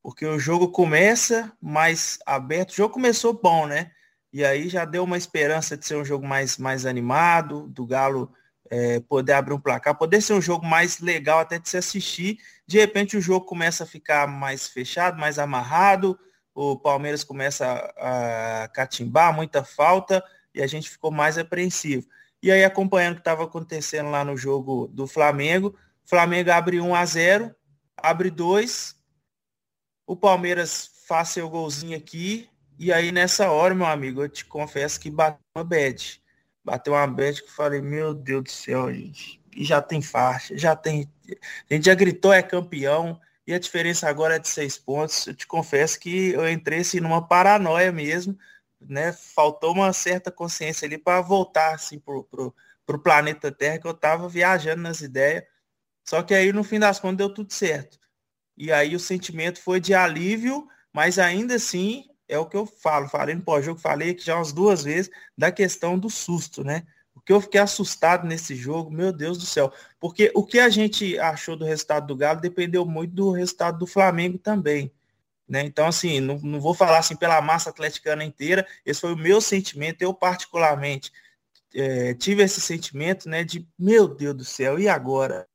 Porque 0.00 0.24
o 0.24 0.38
jogo 0.38 0.68
começa 0.68 1.52
mais 1.60 2.20
aberto. 2.24 2.70
O 2.70 2.76
jogo 2.76 2.94
começou 2.94 3.32
bom, 3.32 3.66
né? 3.66 3.90
E 4.32 4.44
aí 4.44 4.68
já 4.68 4.84
deu 4.84 5.02
uma 5.02 5.18
esperança 5.18 5.76
de 5.76 5.84
ser 5.84 5.96
um 5.96 6.04
jogo 6.04 6.24
mais, 6.24 6.58
mais 6.58 6.86
animado, 6.86 7.66
do 7.70 7.84
Galo 7.84 8.32
é, 8.70 9.00
poder 9.00 9.32
abrir 9.32 9.54
um 9.54 9.60
placar, 9.60 9.98
poder 9.98 10.20
ser 10.20 10.34
um 10.34 10.40
jogo 10.40 10.64
mais 10.64 11.00
legal 11.00 11.40
até 11.40 11.58
de 11.58 11.68
se 11.68 11.76
assistir. 11.76 12.38
De 12.68 12.78
repente 12.78 13.16
o 13.16 13.20
jogo 13.20 13.46
começa 13.46 13.82
a 13.82 13.86
ficar 13.86 14.28
mais 14.28 14.68
fechado, 14.68 15.18
mais 15.18 15.40
amarrado, 15.40 16.16
o 16.54 16.76
Palmeiras 16.76 17.24
começa 17.24 17.66
a, 17.96 18.64
a 18.64 18.68
catimbar, 18.68 19.34
muita 19.34 19.64
falta, 19.64 20.22
e 20.54 20.62
a 20.62 20.66
gente 20.66 20.90
ficou 20.90 21.10
mais 21.10 21.38
apreensivo. 21.38 22.06
E 22.42 22.50
aí, 22.50 22.64
acompanhando 22.64 23.12
o 23.12 23.16
que 23.16 23.20
estava 23.20 23.44
acontecendo 23.44 24.10
lá 24.10 24.24
no 24.24 24.36
jogo 24.36 24.88
do 24.88 25.06
Flamengo, 25.06 25.76
o 26.04 26.08
Flamengo 26.08 26.50
abre 26.50 26.80
1 26.80 26.94
a 26.94 27.04
0 27.04 27.54
abre 27.96 28.30
2, 28.30 28.96
o 30.06 30.16
Palmeiras 30.16 30.90
faz 31.06 31.28
seu 31.28 31.48
golzinho 31.48 31.96
aqui, 31.96 32.48
e 32.78 32.92
aí 32.92 33.12
nessa 33.12 33.50
hora, 33.50 33.74
meu 33.74 33.86
amigo, 33.86 34.22
eu 34.22 34.28
te 34.28 34.44
confesso 34.44 34.98
que 34.98 35.10
bateu 35.10 35.38
uma 35.54 35.62
bad. 35.62 36.20
Bateu 36.64 36.94
uma 36.94 37.06
bad 37.06 37.40
que 37.40 37.48
eu 37.48 37.52
falei, 37.52 37.80
meu 37.80 38.12
Deus 38.12 38.44
do 38.44 38.50
céu, 38.50 38.92
gente. 38.92 39.40
Já 39.56 39.80
tem 39.80 40.02
faixa, 40.02 40.56
já 40.56 40.74
tem. 40.74 41.08
A 41.70 41.74
gente 41.74 41.86
já 41.86 41.94
gritou, 41.94 42.32
é 42.32 42.42
campeão, 42.42 43.20
e 43.46 43.54
a 43.54 43.58
diferença 43.58 44.08
agora 44.08 44.36
é 44.36 44.38
de 44.38 44.48
seis 44.48 44.78
pontos. 44.78 45.26
Eu 45.26 45.34
te 45.34 45.46
confesso 45.46 45.98
que 45.98 46.30
eu 46.30 46.48
entrei 46.48 46.80
assim, 46.80 47.00
numa 47.00 47.26
paranoia 47.26 47.90
mesmo 47.90 48.38
né, 48.88 49.12
faltou 49.12 49.72
uma 49.72 49.92
certa 49.92 50.30
consciência 50.30 50.86
ali 50.86 50.98
para 50.98 51.20
voltar 51.20 51.74
assim 51.74 51.98
pro, 51.98 52.24
pro 52.24 52.98
planeta 52.98 53.52
Terra 53.52 53.78
que 53.78 53.86
eu 53.86 53.92
estava 53.92 54.28
viajando 54.28 54.82
nas 54.82 55.00
ideias. 55.00 55.44
Só 56.04 56.22
que 56.22 56.34
aí 56.34 56.52
no 56.52 56.64
fim 56.64 56.78
das 56.78 56.98
contas 56.98 57.18
deu 57.18 57.32
tudo 57.32 57.52
certo. 57.52 57.98
E 58.56 58.72
aí 58.72 58.94
o 58.94 59.00
sentimento 59.00 59.60
foi 59.60 59.80
de 59.80 59.94
alívio, 59.94 60.66
mas 60.92 61.18
ainda 61.18 61.54
assim 61.54 62.06
é 62.28 62.38
o 62.38 62.46
que 62.46 62.56
eu 62.56 62.66
falo, 62.66 63.08
falei 63.08 63.34
no 63.34 63.42
pós-jogo, 63.42 63.78
falei 63.78 64.10
aqui 64.10 64.24
já 64.24 64.36
umas 64.36 64.52
duas 64.52 64.84
vezes 64.84 65.10
da 65.36 65.52
questão 65.52 65.98
do 65.98 66.08
susto, 66.08 66.64
né? 66.64 66.86
O 67.14 67.20
que 67.20 67.32
eu 67.32 67.40
fiquei 67.40 67.60
assustado 67.60 68.26
nesse 68.26 68.54
jogo, 68.56 68.90
meu 68.90 69.12
Deus 69.12 69.38
do 69.38 69.46
céu. 69.46 69.72
Porque 70.00 70.32
o 70.34 70.44
que 70.44 70.58
a 70.58 70.68
gente 70.68 71.18
achou 71.18 71.56
do 71.56 71.64
resultado 71.64 72.06
do 72.06 72.16
Galo 72.16 72.40
dependeu 72.40 72.84
muito 72.84 73.14
do 73.14 73.30
resultado 73.30 73.78
do 73.78 73.86
Flamengo 73.86 74.38
também. 74.38 74.92
Né? 75.48 75.62
Então, 75.62 75.86
assim, 75.86 76.20
não, 76.20 76.38
não 76.38 76.60
vou 76.60 76.72
falar 76.74 76.98
assim 76.98 77.16
pela 77.16 77.40
massa 77.42 77.70
atleticana 77.70 78.24
inteira, 78.24 78.66
esse 78.86 79.00
foi 79.00 79.12
o 79.12 79.18
meu 79.18 79.40
sentimento, 79.40 80.00
eu 80.00 80.14
particularmente 80.14 81.12
é, 81.74 82.14
tive 82.14 82.42
esse 82.42 82.60
sentimento 82.60 83.28
né, 83.28 83.44
de, 83.44 83.66
meu 83.78 84.08
Deus 84.08 84.34
do 84.34 84.44
céu, 84.44 84.78
e 84.78 84.88
agora? 84.88 85.46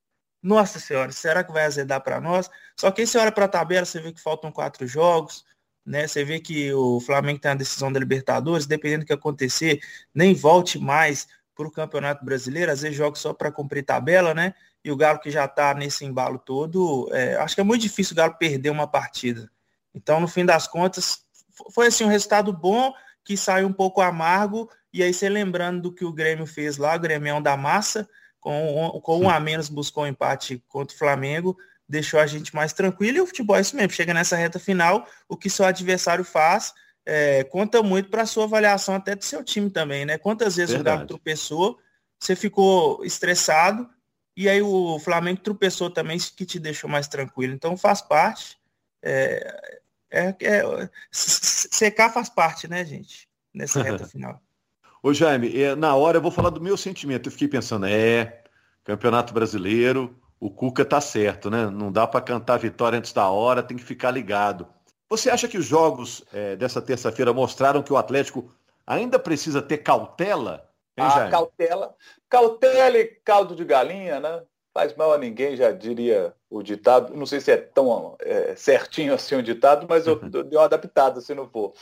Nossa 0.41 0.79
Senhora, 0.79 1.11
será 1.11 1.43
que 1.43 1.51
vai 1.51 1.65
azedar 1.65 2.01
para 2.01 2.21
nós? 2.21 2.49
Só 2.75 2.91
que 2.91 3.01
aí 3.01 3.07
você 3.07 3.17
olha 3.17 3.31
para 3.31 3.45
a 3.45 3.49
tabela, 3.49 3.85
você 3.85 3.99
vê 3.99 4.13
que 4.13 4.21
faltam 4.21 4.51
quatro 4.51 4.85
jogos, 4.85 5.43
né? 5.85 6.07
Você 6.07 6.23
vê 6.23 6.39
que 6.39 6.71
o 6.73 6.99
Flamengo 6.99 7.39
tem 7.39 7.51
a 7.51 7.55
decisão 7.55 7.91
da 7.91 7.99
Libertadores, 7.99 8.67
dependendo 8.67 9.03
do 9.03 9.07
que 9.07 9.13
acontecer, 9.13 9.79
nem 10.13 10.33
volte 10.33 10.77
mais 10.77 11.27
para 11.57 11.67
o 11.67 11.71
Campeonato 11.71 12.23
Brasileiro, 12.23 12.71
às 12.71 12.81
vezes 12.81 12.95
joga 12.95 13.17
só 13.17 13.33
para 13.33 13.51
cumprir 13.51 13.83
tabela, 13.83 14.31
né? 14.35 14.53
E 14.83 14.91
o 14.91 14.95
Galo 14.95 15.19
que 15.19 15.31
já 15.31 15.45
está 15.45 15.73
nesse 15.73 16.05
embalo 16.05 16.37
todo, 16.37 17.09
é, 17.11 17.35
acho 17.37 17.55
que 17.55 17.61
é 17.61 17.63
muito 17.63 17.81
difícil 17.81 18.13
o 18.13 18.15
Galo 18.15 18.35
perder 18.35 18.69
uma 18.69 18.85
partida. 18.85 19.49
Então, 19.93 20.19
no 20.19 20.27
fim 20.27 20.45
das 20.45 20.67
contas, 20.67 21.21
foi 21.73 21.87
assim 21.87 22.03
um 22.03 22.09
resultado 22.09 22.53
bom 22.53 22.93
que 23.25 23.35
saiu 23.35 23.67
um 23.67 23.73
pouco 23.73 23.99
amargo. 23.99 24.69
E 24.93 25.01
aí, 25.01 25.11
você 25.11 25.27
lembrando 25.27 25.81
do 25.81 25.91
que 25.91 26.05
o 26.05 26.13
Grêmio 26.13 26.45
fez 26.45 26.77
lá, 26.77 26.95
o 26.95 26.99
Grêmio 26.99 27.41
da 27.41 27.57
massa, 27.57 28.07
com, 28.39 29.01
com 29.03 29.19
um 29.19 29.29
a 29.29 29.39
menos 29.39 29.67
buscou 29.67 30.03
um 30.03 30.07
empate 30.07 30.63
contra 30.67 30.95
o 30.95 30.97
Flamengo, 30.97 31.57
deixou 31.89 32.19
a 32.19 32.27
gente 32.27 32.55
mais 32.55 32.71
tranquilo. 32.71 33.17
E 33.17 33.21
o 33.21 33.25
futebol 33.25 33.55
é 33.55 33.61
isso 33.61 33.75
mesmo, 33.75 33.91
chega 33.91 34.13
nessa 34.13 34.35
reta 34.35 34.59
final, 34.59 35.07
o 35.27 35.35
que 35.35 35.49
seu 35.49 35.65
adversário 35.65 36.23
faz 36.23 36.73
é, 37.09 37.45
conta 37.45 37.81
muito 37.81 38.09
para 38.09 38.23
a 38.23 38.25
sua 38.25 38.43
avaliação 38.43 38.93
até 38.93 39.15
do 39.15 39.23
seu 39.23 39.41
time 39.41 39.69
também, 39.69 40.05
né? 40.05 40.17
Quantas 40.17 40.57
vezes 40.57 40.75
Verdade. 40.75 40.95
o 40.95 40.97
Galo 40.97 41.07
tropeçou, 41.07 41.79
você 42.19 42.35
ficou 42.35 43.01
estressado, 43.05 43.89
e 44.35 44.49
aí 44.49 44.61
o 44.61 44.99
Flamengo 44.99 45.39
tropeçou 45.39 45.89
também, 45.89 46.17
que 46.17 46.45
te 46.45 46.59
deixou 46.59 46.89
mais 46.89 47.07
tranquilo. 47.07 47.53
Então 47.53 47.77
faz 47.77 48.01
parte. 48.01 48.57
É, 49.01 49.79
é, 50.11 50.35
é, 50.41 50.89
secar 51.09 52.11
faz 52.11 52.27
parte, 52.27 52.67
né, 52.67 52.83
gente? 52.83 53.29
Nessa 53.53 53.81
reta 53.81 54.03
final. 54.05 54.41
Ô 55.01 55.13
Jaime, 55.13 55.61
é, 55.61 55.75
na 55.77 55.95
hora 55.95 56.17
eu 56.17 56.21
vou 56.21 56.29
falar 56.31 56.49
do 56.49 56.59
meu 56.59 56.75
sentimento. 56.75 57.27
Eu 57.27 57.31
fiquei 57.31 57.47
pensando, 57.47 57.85
é, 57.85 58.43
Campeonato 58.83 59.33
Brasileiro, 59.33 60.13
o 60.41 60.49
Cuca 60.49 60.83
tá 60.83 60.99
certo, 60.99 61.49
né? 61.49 61.69
Não 61.69 61.89
dá 61.89 62.05
para 62.05 62.19
cantar 62.19 62.57
vitória 62.57 62.99
antes 62.99 63.13
da 63.13 63.29
hora, 63.29 63.63
tem 63.63 63.77
que 63.77 63.83
ficar 63.83 64.11
ligado. 64.11 64.67
Você 65.09 65.29
acha 65.29 65.47
que 65.47 65.57
os 65.57 65.65
jogos 65.65 66.23
é, 66.33 66.55
dessa 66.55 66.81
terça-feira 66.81 67.33
mostraram 67.33 67.81
que 67.81 67.93
o 67.93 67.97
Atlético 67.97 68.51
ainda 68.85 69.17
precisa 69.17 69.61
ter 69.61 69.77
cautela? 69.79 70.69
Hein, 70.97 71.05
ah, 71.07 71.29
cautela. 71.29 71.95
Cautela 72.29 72.97
e 72.97 73.05
caldo 73.23 73.55
de 73.55 73.63
galinha, 73.63 74.19
né? 74.19 74.43
Faz 74.73 74.95
mal 74.95 75.13
a 75.13 75.17
ninguém, 75.17 75.55
já 75.55 75.71
diria 75.71 76.33
o 76.49 76.61
ditado. 76.61 77.15
Não 77.15 77.25
sei 77.25 77.39
se 77.39 77.51
é 77.51 77.57
tão 77.57 78.15
é, 78.19 78.55
certinho 78.55 79.13
assim 79.13 79.35
o 79.35 79.43
ditado, 79.43 79.85
mas 79.89 80.05
eu 80.05 80.15
dei 80.43 80.57
uma 80.57 80.65
adaptada 80.65 81.21
se 81.21 81.33
não 81.33 81.47
for. 81.47 81.73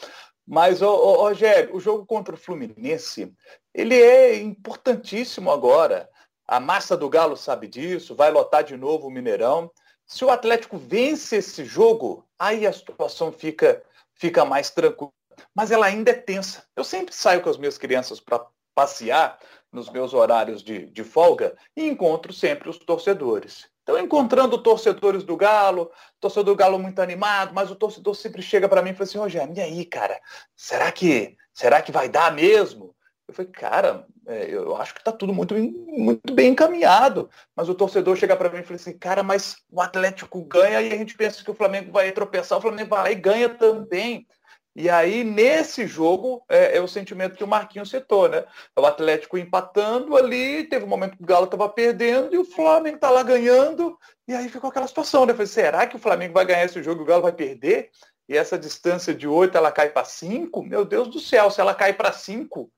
Mas, 0.48 0.82
Rogério, 0.82 1.76
o 1.76 1.80
jogo 1.80 2.06
contra 2.06 2.36
o 2.36 2.38
Fluminense, 2.38 3.34
ele 3.74 3.96
é 3.96 4.38
importantíssimo 4.38 5.52
agora. 5.52 6.08
A 6.48 6.60
massa 6.60 6.96
do 6.96 7.10
Galo 7.10 7.36
sabe 7.36 7.68
disso, 7.68 8.16
vai 8.16 8.30
lotar 8.30 8.64
de 8.64 8.78
novo 8.78 9.08
o 9.08 9.12
Mineirão. 9.12 9.72
Se 10.08 10.24
o 10.24 10.30
Atlético 10.30 10.78
vence 10.78 11.38
esse 11.38 11.66
jogo, 11.66 12.26
aí 12.38 12.66
a 12.66 12.74
situação 12.74 13.32
fica, 13.32 13.84
fica 14.14 14.46
mais 14.46 14.70
tranquila. 14.70 15.12
Mas 15.54 15.72
ela 15.72 15.86
ainda 15.86 16.12
é 16.12 16.14
tensa. 16.14 16.64
Eu 16.76 16.84
sempre 16.84 17.14
saio 17.14 17.42
com 17.42 17.50
as 17.50 17.58
minhas 17.58 17.78
crianças 17.78 18.20
para 18.20 18.46
passear 18.74 19.40
nos 19.72 19.90
meus 19.90 20.14
horários 20.14 20.64
de, 20.64 20.86
de 20.86 21.04
folga 21.04 21.56
e 21.76 21.86
encontro 21.86 22.32
sempre 22.32 22.70
os 22.70 22.78
torcedores. 22.78 23.70
Então, 23.84 24.00
encontrando 24.00 24.58
torcedores 24.64 25.24
do 25.24 25.38
Galo, 25.38 25.92
torcedor 26.20 26.56
do 26.56 26.56
Galo 26.56 26.80
muito 26.80 27.00
animado, 27.02 27.54
mas 27.54 27.70
o 27.70 27.76
torcedor 27.76 28.16
sempre 28.16 28.42
chega 28.42 28.68
para 28.68 28.82
mim 28.82 28.90
e 28.90 28.94
fala 28.94 29.04
assim, 29.04 29.18
Rogério, 29.18 29.54
e 29.56 29.62
aí, 29.62 29.86
cara, 29.86 30.20
será 30.56 30.92
que, 30.92 31.38
será 31.54 31.82
que 31.82 31.92
vai 31.92 32.10
dar 32.10 32.34
mesmo? 32.34 32.95
Eu 33.28 33.34
falei, 33.34 33.52
cara, 33.52 34.06
é, 34.28 34.54
eu 34.54 34.76
acho 34.76 34.94
que 34.94 35.00
está 35.00 35.12
tudo 35.12 35.34
muito, 35.34 35.56
muito 35.56 36.34
bem 36.34 36.52
encaminhado. 36.52 37.30
Mas 37.56 37.68
o 37.68 37.76
torcedor 37.76 38.16
chega 38.16 38.36
para 38.36 38.50
mim 38.50 38.60
e 38.60 38.64
fala 38.64 38.76
assim, 38.76 38.98
cara, 38.98 39.24
mas 39.24 39.58
o 39.72 39.82
Atlético 39.82 40.44
ganha 40.44 40.82
e 40.82 40.94
a 40.94 40.98
gente 40.98 41.16
pensa 41.16 41.44
que 41.44 41.52
o 41.52 41.56
Flamengo 41.56 41.92
vai 41.92 42.12
tropeçar, 42.12 42.58
o 42.58 42.62
Flamengo 42.62 42.90
vai 42.90 43.04
lá 43.04 43.12
e 43.12 43.16
ganha 43.16 43.50
também. 43.50 44.28
E 44.76 44.90
aí, 44.90 45.24
nesse 45.24 45.88
jogo, 45.88 46.44
é, 46.50 46.78
é, 46.78 46.82
o 46.82 46.88
sentimento 46.88 47.38
que 47.38 47.44
o 47.44 47.48
Marquinhos 47.48 47.90
citou, 47.90 48.28
né? 48.28 48.44
O 48.78 48.86
Atlético 48.86 49.38
empatando 49.38 50.18
ali, 50.18 50.66
teve 50.66 50.84
um 50.84 50.88
momento 50.88 51.16
que 51.16 51.24
o 51.24 51.26
Galo 51.26 51.46
estava 51.46 51.70
perdendo 51.70 52.36
e 52.36 52.38
o 52.38 52.44
Flamengo 52.44 52.98
está 52.98 53.10
lá 53.10 53.24
ganhando. 53.24 53.98
E 54.28 54.34
aí 54.34 54.50
ficou 54.50 54.70
aquela 54.70 54.88
situação, 54.88 55.26
né? 55.26 55.32
falei, 55.34 55.48
será 55.48 55.88
que 55.88 55.96
o 55.96 56.00
Flamengo 56.00 56.34
vai 56.34 56.46
ganhar 56.46 56.66
esse 56.66 56.84
jogo 56.84 57.02
e 57.02 57.04
o 57.04 57.08
Galo 57.08 57.22
vai 57.24 57.32
perder? 57.32 57.90
E 58.28 58.36
essa 58.36 58.60
distância 58.60 59.14
de 59.14 59.28
8 59.28 59.58
ela 59.58 59.72
cai 59.72 59.90
para 59.90 60.04
5? 60.04 60.62
Meu 60.62 60.84
Deus 60.84 61.08
do 61.08 61.22
céu, 61.22 61.50
se 61.50 61.62
ela 61.62 61.74
cai 61.74 61.94
para 61.94 62.12
5, 62.12 62.70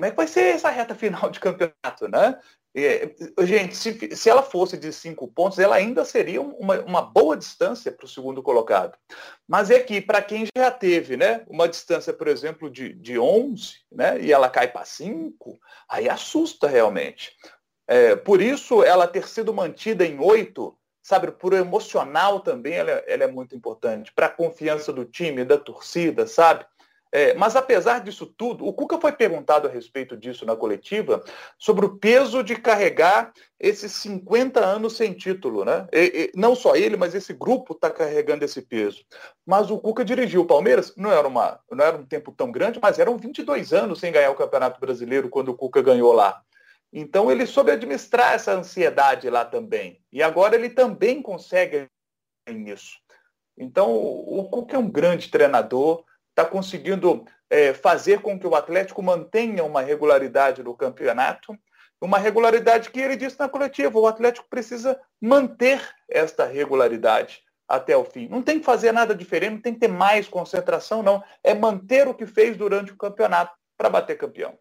como 0.00 0.06
é 0.06 0.10
que 0.12 0.16
vai 0.16 0.26
ser 0.26 0.54
essa 0.54 0.70
reta 0.70 0.94
final 0.94 1.28
de 1.28 1.38
campeonato, 1.38 2.08
né? 2.08 2.40
É, 2.74 3.14
gente, 3.42 3.76
se, 3.76 4.16
se, 4.16 4.30
ela 4.30 4.42
fosse 4.42 4.78
de 4.78 4.90
cinco 4.92 5.28
pontos, 5.28 5.58
ela 5.58 5.76
ainda 5.76 6.06
seria 6.06 6.40
uma, 6.40 6.80
uma 6.80 7.02
boa 7.02 7.36
distância 7.36 7.92
para 7.92 8.06
o 8.06 8.08
segundo 8.08 8.42
colocado. 8.42 8.96
Mas 9.46 9.70
é 9.70 9.78
que, 9.78 10.00
para 10.00 10.22
quem 10.22 10.46
já 10.56 10.70
teve 10.70 11.18
né, 11.18 11.44
uma 11.48 11.68
distância, 11.68 12.14
por 12.14 12.28
exemplo, 12.28 12.70
de, 12.70 12.94
de 12.94 13.18
11, 13.18 13.74
né, 13.92 14.18
e 14.22 14.32
ela 14.32 14.48
cai 14.48 14.68
para 14.68 14.86
5, 14.86 15.58
aí 15.86 16.08
assusta 16.08 16.66
realmente. 16.66 17.36
É, 17.86 18.16
por 18.16 18.40
isso, 18.40 18.82
ela 18.82 19.06
ter 19.06 19.28
sido 19.28 19.52
mantida 19.52 20.06
em 20.06 20.18
8, 20.18 20.74
sabe, 21.02 21.30
por 21.32 21.52
emocional 21.52 22.40
também, 22.40 22.74
ela, 22.74 22.92
ela 23.06 23.24
é 23.24 23.28
muito 23.28 23.54
importante. 23.54 24.12
Para 24.14 24.26
a 24.26 24.30
confiança 24.30 24.92
do 24.92 25.04
time, 25.04 25.44
da 25.44 25.58
torcida, 25.58 26.26
sabe? 26.26 26.64
É, 27.12 27.34
mas 27.34 27.56
apesar 27.56 28.00
disso 28.00 28.24
tudo, 28.24 28.64
o 28.64 28.72
Cuca 28.72 29.00
foi 29.00 29.10
perguntado 29.10 29.66
a 29.66 29.70
respeito 29.70 30.16
disso 30.16 30.46
na 30.46 30.54
coletiva, 30.54 31.22
sobre 31.58 31.84
o 31.84 31.98
peso 31.98 32.42
de 32.42 32.54
carregar 32.54 33.32
esses 33.58 33.92
50 33.92 34.64
anos 34.64 34.96
sem 34.96 35.12
título. 35.12 35.64
Né? 35.64 35.88
E, 35.92 36.32
e, 36.34 36.38
não 36.38 36.54
só 36.54 36.76
ele, 36.76 36.96
mas 36.96 37.14
esse 37.14 37.32
grupo 37.32 37.72
está 37.72 37.90
carregando 37.90 38.44
esse 38.44 38.62
peso. 38.62 39.04
Mas 39.44 39.70
o 39.70 39.78
Cuca 39.78 40.04
dirigiu 40.04 40.42
o 40.42 40.46
Palmeiras, 40.46 40.94
não 40.96 41.10
era, 41.10 41.26
uma, 41.26 41.60
não 41.70 41.84
era 41.84 41.96
um 41.96 42.06
tempo 42.06 42.30
tão 42.30 42.52
grande, 42.52 42.78
mas 42.80 42.98
eram 42.98 43.18
22 43.18 43.72
anos 43.72 43.98
sem 43.98 44.12
ganhar 44.12 44.30
o 44.30 44.36
Campeonato 44.36 44.80
Brasileiro 44.80 45.28
quando 45.28 45.48
o 45.48 45.56
Cuca 45.56 45.82
ganhou 45.82 46.12
lá. 46.12 46.40
Então 46.92 47.30
ele 47.30 47.46
soube 47.46 47.72
administrar 47.72 48.34
essa 48.34 48.52
ansiedade 48.52 49.28
lá 49.28 49.44
também. 49.44 50.00
E 50.12 50.22
agora 50.22 50.54
ele 50.54 50.70
também 50.70 51.22
consegue 51.22 51.88
nisso. 52.48 52.98
Então 53.58 53.92
o 53.94 54.48
Cuca 54.48 54.76
é 54.76 54.78
um 54.78 54.90
grande 54.90 55.28
treinador 55.28 56.04
está 56.40 56.44
conseguindo 56.44 57.24
é, 57.48 57.74
fazer 57.74 58.20
com 58.20 58.38
que 58.38 58.46
o 58.46 58.54
Atlético 58.54 59.02
mantenha 59.02 59.62
uma 59.64 59.82
regularidade 59.82 60.62
no 60.62 60.74
campeonato, 60.74 61.56
uma 62.00 62.18
regularidade 62.18 62.90
que 62.90 62.98
ele 62.98 63.16
disse 63.16 63.38
na 63.38 63.48
coletiva, 63.48 63.98
o 63.98 64.06
Atlético 64.06 64.48
precisa 64.48 64.98
manter 65.20 65.82
esta 66.08 66.46
regularidade 66.46 67.42
até 67.68 67.94
o 67.96 68.04
fim. 68.04 68.26
Não 68.28 68.42
tem 68.42 68.58
que 68.58 68.64
fazer 68.64 68.90
nada 68.90 69.14
diferente, 69.14 69.52
não 69.52 69.60
tem 69.60 69.74
que 69.74 69.80
ter 69.80 69.88
mais 69.88 70.26
concentração, 70.26 71.02
não. 71.02 71.22
É 71.44 71.54
manter 71.54 72.08
o 72.08 72.14
que 72.14 72.26
fez 72.26 72.56
durante 72.56 72.92
o 72.92 72.96
campeonato 72.96 73.52
para 73.76 73.90
bater 73.90 74.16
campeão. 74.16 74.58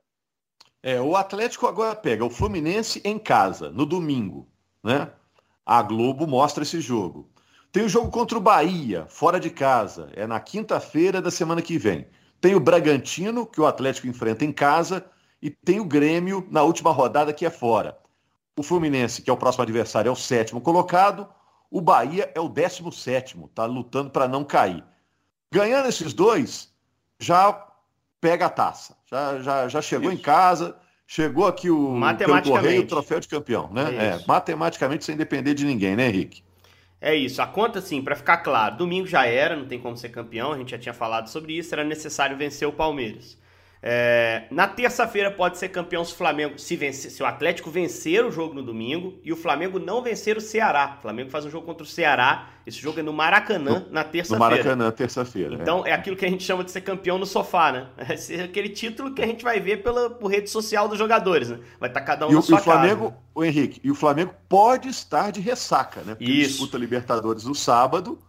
É, 0.84 1.00
o 1.00 1.16
Atlético 1.16 1.66
agora 1.66 1.96
pega 1.96 2.26
o 2.26 2.30
Fluminense 2.30 3.02
em 3.06 3.18
casa, 3.18 3.70
no 3.70 3.86
domingo, 3.86 4.48
né? 4.84 5.10
A 5.66 5.82
Globo 5.82 6.28
mostra 6.28 6.64
esse 6.64 6.82
jogo. 6.82 7.30
Tem 7.72 7.84
o 7.84 7.90
jogo 7.90 8.10
contra 8.10 8.38
o 8.38 8.42
Bahia, 8.42 9.06
fora 9.10 9.40
de 9.40 9.50
casa, 9.52 10.10
é 10.16 10.26
na 10.26 10.40
quinta-feira 10.40 11.22
da 11.22 11.30
semana 11.30 11.62
que 11.62 11.78
vem. 11.78 12.08
Tem 12.42 12.56
o 12.56 12.60
Bragantino, 12.60 13.46
que 13.46 13.62
o 13.62 13.68
Atlético 13.68 14.08
enfrenta 14.08 14.44
em 14.44 14.52
casa, 14.52 15.06
e 15.42 15.52
tem 15.52 15.80
o 15.80 15.86
Grêmio 15.86 16.48
na 16.50 16.64
última 16.64 16.92
rodada, 16.92 17.32
que 17.32 17.46
é 17.46 17.50
fora. 17.50 17.98
O 18.58 18.64
Fluminense, 18.64 19.22
que 19.22 19.30
é 19.30 19.34
o 19.34 19.38
próximo 19.38 19.62
adversário, 19.62 20.10
é 20.10 20.12
o 20.12 20.16
sétimo 20.16 20.60
colocado. 20.60 21.28
O 21.70 21.80
Bahia 21.80 22.32
é 22.34 22.40
o 22.40 22.50
décimo 22.50 22.92
sétimo, 22.92 23.46
está 23.46 23.66
lutando 23.66 24.10
para 24.10 24.28
não 24.28 24.44
cair. 24.44 24.84
Ganhando 25.52 25.88
esses 25.88 26.12
dois, 26.12 26.74
já 27.20 27.68
pega 28.20 28.48
a 28.48 28.50
taça. 28.50 28.98
Já, 29.06 29.40
já, 29.42 29.68
já 29.68 29.82
chegou 29.82 30.12
Isso. 30.12 30.20
em 30.20 30.24
casa, 30.24 30.76
chegou 31.06 31.46
aqui 31.46 31.70
o, 31.70 31.96
pelo 32.18 32.42
correio, 32.42 32.82
o 32.82 32.88
troféu 32.88 33.20
de 33.20 33.28
campeão. 33.28 33.70
Né? 33.72 33.96
É, 33.96 34.26
matematicamente, 34.28 35.06
sem 35.06 35.16
depender 35.16 35.54
de 35.54 35.66
ninguém, 35.66 35.96
né, 35.96 36.08
Henrique? 36.08 36.44
É 37.02 37.16
isso. 37.16 37.42
A 37.42 37.48
conta, 37.48 37.80
assim, 37.80 38.02
para 38.02 38.16
ficar 38.16 38.38
claro, 38.38 38.78
domingo 38.78 39.08
já 39.08 39.26
era, 39.26 39.56
não 39.56 39.66
tem 39.68 39.80
como 39.80 39.96
ser 39.98 40.10
campeão, 40.10 40.52
a 40.54 40.58
gente 40.58 40.72
já 40.72 40.78
tinha 40.80 40.94
falado 40.94 41.28
sobre 41.30 41.58
isso, 41.58 41.74
era 41.74 41.84
necessário 41.84 42.38
vencer 42.38 42.68
o 42.68 42.74
Palmeiras. 42.74 43.39
É, 43.82 44.44
na 44.52 44.68
terça-feira 44.68 45.32
pode 45.32 45.58
ser 45.58 45.70
campeão 45.70 46.04
se 46.04 46.14
o 46.14 46.16
Flamengo 46.18 46.60
se, 46.60 46.76
vencer, 46.76 47.10
se 47.12 47.24
o 47.24 47.26
Atlético 47.26 47.72
vencer 47.72 48.26
o 48.26 48.32
jogo 48.32 48.54
no 48.54 48.62
domingo 48.62 49.18
e 49.24 49.32
o 49.32 49.38
Flamengo 49.38 49.80
não 49.80 50.02
vencer 50.02 50.36
o 50.36 50.42
Ceará. 50.42 50.98
O 51.00 51.02
Flamengo 51.02 51.30
faz 51.30 51.46
um 51.46 51.50
jogo 51.50 51.66
contra 51.66 51.84
o 51.84 51.86
Ceará. 51.86 52.50
Esse 52.68 52.78
jogo 52.78 53.00
é 53.00 53.04
no 53.04 53.14
Maracanã 53.14 53.86
no, 53.88 53.94
na 53.94 54.04
terça-feira. 54.04 54.46
No 54.46 54.58
Maracanã, 54.58 54.92
terça-feira. 54.92 55.56
Então 55.56 55.86
é. 55.88 55.92
é. 55.92 55.94
aquilo 55.94 56.18
que 56.18 56.26
a 56.26 56.30
gente 56.30 56.44
chama 56.44 56.64
de 56.64 56.72
ser 56.72 56.82
campeão 56.82 57.18
no 57.18 57.26
sofá, 57.26 57.72
né? 57.72 57.88
É 58.30 58.44
aquele 58.44 58.70
título 58.70 59.14
que 59.14 59.22
a 59.22 59.26
gente 59.26 59.44
vai 59.44 59.60
ver 59.62 59.78
pela 59.78 60.10
por 60.10 60.30
rede 60.30 60.50
social 60.50 60.88
dos 60.88 60.98
jogadores, 60.98 61.50
né? 61.50 61.60
Vai 61.80 61.90
estar 61.90 62.02
tá 62.02 62.06
cada 62.06 62.28
um 62.28 62.32
e 62.32 62.34
na 62.34 62.40
o, 62.40 62.44
sua 62.44 62.58
e 62.58 62.60
o 62.60 62.64
Flamengo, 62.64 63.06
casa. 63.12 63.22
o 63.34 63.44
Henrique, 63.46 63.80
e 63.82 63.90
o 63.90 63.96
Flamengo 63.96 64.34
pode 64.50 64.90
estar 64.90 65.32
de 65.32 65.40
ressaca, 65.40 66.02
né? 66.02 66.16
Porque 66.16 66.32
Isso. 66.32 66.50
disputa 66.50 66.78
Libertadores 66.78 67.46
no 67.46 67.56
sábado 67.56 68.20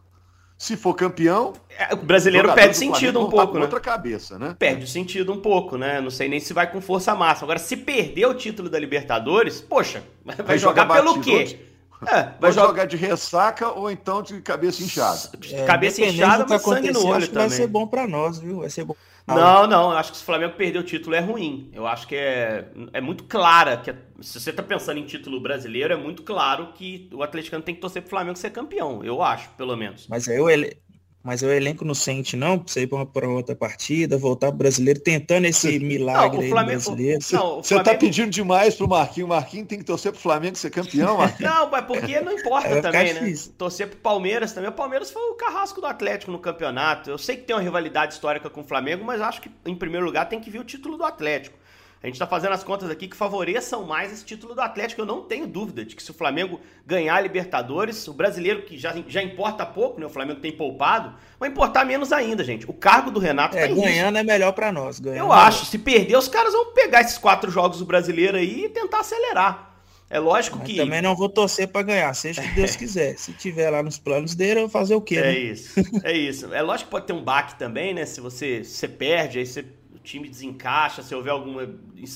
se 0.61 0.77
for 0.77 0.93
campeão. 0.93 1.55
É, 1.71 1.95
o 1.95 1.97
brasileiro 1.97 2.53
perde 2.53 2.77
sentido 2.77 3.19
um 3.19 3.31
pouco, 3.31 3.55
né? 3.55 3.63
Outra 3.63 3.81
cabeça, 3.81 4.39
né? 4.39 4.55
Perde 4.59 4.85
o 4.85 4.87
sentido 4.87 5.33
um 5.33 5.41
pouco, 5.41 5.79
né? 5.79 6.03
Não 6.03 6.11
sei 6.11 6.29
nem 6.29 6.39
se 6.39 6.53
vai 6.53 6.71
com 6.71 6.83
força 6.83 7.15
máxima. 7.15 7.47
Agora, 7.47 7.59
se 7.59 7.79
perder 7.79 8.27
o 8.27 8.35
título 8.35 8.69
da 8.69 8.79
Libertadores, 8.79 9.59
poxa, 9.59 10.05
vai, 10.23 10.37
vai 10.45 10.59
jogar, 10.59 10.83
jogar 10.83 10.95
pelo 10.97 11.19
quê? 11.23 11.59
É, 12.07 12.29
vai 12.39 12.53
jogar... 12.53 12.67
jogar... 12.69 12.85
de 12.85 12.97
ressaca 12.99 13.71
ou 13.71 13.91
então 13.91 14.23
de 14.23 14.39
cabeça 14.43 14.83
inchada. 14.83 15.31
É, 15.51 15.65
cabeça 15.65 16.03
inchada, 16.03 16.45
mas 16.47 16.61
sangue 16.61 16.93
no 16.93 17.07
olho 17.07 17.17
acho 17.17 17.29
também. 17.29 17.49
Vai 17.49 17.57
ser 17.57 17.67
bom 17.67 17.87
para 17.87 18.07
nós, 18.07 18.39
viu? 18.39 18.61
Vai 18.61 18.69
ser 18.69 18.85
bom. 18.85 18.95
Não, 19.27 19.67
não, 19.67 19.93
eu 19.93 19.99
acho 19.99 20.11
que 20.11 20.17
se 20.17 20.23
o 20.23 20.27
Flamengo 20.27 20.55
perder 20.55 20.79
o 20.79 20.83
título 20.83 21.15
é 21.15 21.21
ruim. 21.21 21.71
Eu 21.73 21.87
acho 21.87 22.07
que 22.07 22.17
é, 22.17 22.69
é 22.93 23.01
muito 23.01 23.25
clara 23.25 23.77
que 23.77 23.95
se 24.21 24.41
você 24.41 24.53
tá 24.53 24.63
pensando 24.63 24.99
em 24.99 25.07
título 25.07 25.41
brasileiro, 25.41 25.93
é 25.93 25.97
muito 25.97 26.23
claro 26.23 26.73
que 26.75 27.09
o 27.13 27.23
atleticano 27.23 27.63
tem 27.63 27.75
que 27.75 27.81
torcer 27.81 28.03
pro 28.03 28.11
Flamengo 28.11 28.37
ser 28.37 28.51
campeão, 28.51 29.05
eu 29.05 29.23
acho, 29.23 29.49
pelo 29.51 29.77
menos. 29.77 30.07
Mas 30.09 30.29
aí 30.29 30.41
o 30.41 30.49
ele... 30.49 30.77
mas 31.23 31.43
o 31.43 31.47
elenco 31.51 31.85
não 31.85 31.95
sente, 31.95 32.35
não, 32.35 32.59
pra 32.59 32.73
você 32.73 32.83
ir 32.83 32.87
para 32.87 33.29
outra 33.29 33.55
partida, 33.55 34.17
voltar 34.17 34.49
pro 34.49 34.57
brasileiro, 34.57 35.01
tentando 35.01 35.45
esse 35.45 35.79
milagre 35.79 36.39
não, 36.39 36.47
o 36.47 36.49
Flamengo, 36.49 36.83
brasileiro. 36.83 37.23
Você, 37.23 37.37
não, 37.37 37.57
você 37.57 37.83
tá 37.83 37.95
pedindo 37.95 38.31
demais 38.31 38.75
pro 38.75 38.89
Marquinhos. 38.89 39.27
O 39.27 39.29
Marquinhos 39.29 39.69
tem 39.69 39.79
que 39.79 39.85
torcer 39.85 40.13
pro 40.13 40.21
Flamengo 40.21 40.57
ser 40.57 40.71
campeão, 40.71 41.19
Marquinhos. 41.19 41.53
não, 41.53 41.71
mas 41.71 41.85
porque 41.85 42.21
não 42.21 42.33
importa 42.33 42.81
também, 42.81 43.13
né? 43.13 43.35
Torcer 43.59 43.89
pro 43.89 43.99
Palmeiras 43.99 44.53
também. 44.53 44.71
O 44.71 44.73
Palmeiras 44.73 45.11
foi 45.11 45.23
o 45.31 45.35
carrasco 45.35 45.81
do 45.81 45.87
Atlético 45.87 46.33
no 46.33 46.39
campeonato. 46.39 47.11
Eu 47.11 47.19
sei 47.19 47.37
que 47.37 47.43
tem 47.43 47.55
uma 47.55 47.63
rivalidade 47.63 48.15
histórica 48.15 48.49
com 48.49 48.63
o 48.63 48.65
Flamengo, 48.65 49.05
mas 49.05 49.21
acho 49.21 49.43
que, 49.43 49.51
em 49.67 49.75
primeiro 49.75 50.07
lugar, 50.07 50.27
tem 50.27 50.41
que 50.41 50.51
vir 50.51 50.61
o 50.61 50.65
título 50.65 50.97
do 50.97 51.05
Atlético. 51.05 51.59
A 52.03 52.07
gente 52.07 52.15
está 52.15 52.27
fazendo 52.27 52.53
as 52.53 52.65
contas 52.65 52.89
aqui 52.89 53.07
que 53.07 53.17
favoreçam 53.17 53.85
mais 53.85 54.11
esse 54.11 54.25
título 54.25 54.55
do 54.55 54.61
Atlético. 54.63 55.03
Eu 55.03 55.07
não 55.07 55.21
tenho 55.21 55.47
dúvida 55.47 55.85
de 55.85 55.95
que 55.95 56.03
se 56.03 56.11
o 56.11 56.15
Flamengo 56.15 56.59
ganhar 56.87 57.17
a 57.17 57.21
Libertadores, 57.21 58.09
o 58.09 58.15
brasileiro 58.15 58.63
que 58.63 58.79
já, 58.79 58.95
já 59.07 59.23
importa 59.23 59.67
pouco, 59.67 60.01
né? 60.01 60.07
O 60.07 60.11
Flamengo 60.11 60.41
tem 60.41 60.51
poupado, 60.51 61.15
vai 61.39 61.51
importar 61.51 61.85
menos 61.85 62.11
ainda, 62.11 62.43
gente. 62.43 62.69
O 62.69 62.73
cargo 62.73 63.11
do 63.11 63.21
Renato 63.21 63.55
é, 63.55 63.69
tá 63.69 63.75
ganhando 63.75 64.17
é 64.17 64.23
melhor 64.23 64.53
para 64.53 64.73
nós. 64.73 64.99
Eu 64.99 65.31
é 65.31 65.37
acho. 65.37 65.67
Se 65.67 65.79
perder, 65.79 66.17
os 66.17 66.27
caras 66.27 66.55
vão 66.55 66.73
pegar 66.73 67.03
esses 67.03 67.19
quatro 67.19 67.51
jogos 67.51 67.81
do 67.81 67.85
brasileiro 67.85 68.39
aí 68.39 68.65
e 68.65 68.69
tentar 68.71 69.01
acelerar. 69.01 69.71
É 70.09 70.19
lógico 70.19 70.57
Mas 70.59 70.69
que. 70.69 70.77
Também 70.77 71.03
não 71.03 71.15
vou 71.15 71.29
torcer 71.29 71.69
para 71.69 71.83
ganhar, 71.83 72.13
seja 72.15 72.41
o 72.41 72.45
que 72.45 72.55
Deus 72.55 72.75
quiser. 72.77 73.19
Se 73.19 73.35
tiver 73.35 73.69
lá 73.69 73.83
nos 73.83 73.99
planos 73.99 74.35
dele, 74.35 74.61
eu 74.61 74.63
vou 74.63 74.71
fazer 74.71 74.95
o 74.95 75.03
quê? 75.03 75.17
É 75.17 75.21
né? 75.21 75.39
isso. 75.39 75.81
É 76.03 76.17
isso. 76.17 76.55
É 76.55 76.63
lógico 76.63 76.87
que 76.87 76.91
pode 76.93 77.07
ter 77.07 77.13
um 77.13 77.23
baque 77.23 77.59
também, 77.59 77.93
né? 77.93 78.07
Se 78.07 78.23
você, 78.23 78.65
se 78.65 78.73
você 78.73 78.89
perde, 78.89 79.39
aí 79.39 79.47
você 79.47 79.65
time 80.11 80.29
desencaixa, 80.29 81.03
se 81.03 81.15
houver 81.15 81.31
alguma 81.31 81.69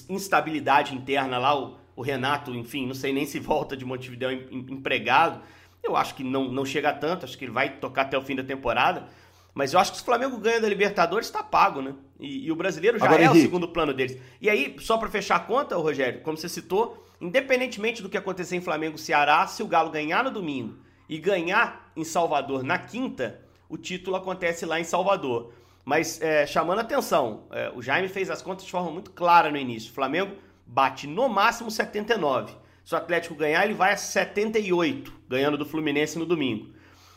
instabilidade 0.08 0.94
interna 0.94 1.38
lá, 1.38 1.58
o, 1.58 1.76
o 1.94 2.02
Renato, 2.02 2.54
enfim, 2.54 2.86
não 2.86 2.94
sei 2.94 3.12
nem 3.12 3.24
se 3.24 3.38
volta 3.38 3.76
de 3.76 3.84
Montevideo 3.84 4.30
empregado. 4.50 5.40
Eu 5.82 5.96
acho 5.96 6.14
que 6.14 6.24
não, 6.24 6.50
não 6.50 6.64
chega 6.64 6.90
a 6.90 6.92
tanto, 6.92 7.24
acho 7.24 7.38
que 7.38 7.44
ele 7.44 7.52
vai 7.52 7.76
tocar 7.76 8.02
até 8.02 8.18
o 8.18 8.22
fim 8.22 8.34
da 8.34 8.42
temporada. 8.42 9.06
Mas 9.54 9.72
eu 9.72 9.78
acho 9.78 9.92
que 9.92 9.98
se 9.98 10.02
o 10.02 10.06
Flamengo 10.06 10.36
ganha 10.38 10.60
da 10.60 10.68
Libertadores, 10.68 11.28
está 11.28 11.42
pago, 11.42 11.80
né? 11.80 11.94
E, 12.18 12.46
e, 12.46 12.52
o 12.52 12.56
brasileiro 12.56 12.98
já 12.98 13.04
Agora, 13.04 13.22
é 13.22 13.26
Henrique. 13.26 13.38
o 13.38 13.42
segundo 13.42 13.68
plano 13.68 13.94
deles. 13.94 14.18
E 14.40 14.50
aí, 14.50 14.74
só 14.80 14.98
para 14.98 15.08
fechar 15.08 15.36
a 15.36 15.40
conta, 15.40 15.76
Rogério, 15.76 16.22
como 16.22 16.36
você 16.36 16.48
citou, 16.48 17.06
independentemente 17.20 18.02
do 18.02 18.08
que 18.08 18.16
acontecer 18.16 18.56
em 18.56 18.60
Flamengo 18.60 18.98
Ceará, 18.98 19.46
se 19.46 19.62
o 19.62 19.68
Galo 19.68 19.90
ganhar 19.90 20.24
no 20.24 20.30
domingo 20.32 20.76
e 21.08 21.18
ganhar 21.18 21.92
em 21.94 22.02
Salvador 22.02 22.64
na 22.64 22.78
quinta, 22.78 23.42
o 23.68 23.76
título 23.76 24.16
acontece 24.16 24.66
lá 24.66 24.80
em 24.80 24.84
Salvador. 24.84 25.52
Mas 25.84 26.20
é, 26.22 26.46
chamando 26.46 26.80
atenção, 26.80 27.44
é, 27.50 27.70
o 27.74 27.82
Jaime 27.82 28.08
fez 28.08 28.30
as 28.30 28.40
contas 28.40 28.64
de 28.64 28.70
forma 28.70 28.90
muito 28.90 29.10
clara 29.10 29.50
no 29.50 29.56
início. 29.56 29.90
O 29.90 29.94
Flamengo 29.94 30.32
bate 30.66 31.06
no 31.06 31.28
máximo 31.28 31.70
79. 31.70 32.54
Se 32.84 32.94
o 32.94 32.98
Atlético 32.98 33.34
ganhar, 33.34 33.64
ele 33.64 33.74
vai 33.74 33.92
a 33.92 33.96
78, 33.96 35.12
ganhando 35.28 35.58
do 35.58 35.66
Fluminense 35.66 36.18
no 36.18 36.26
domingo. 36.26 36.68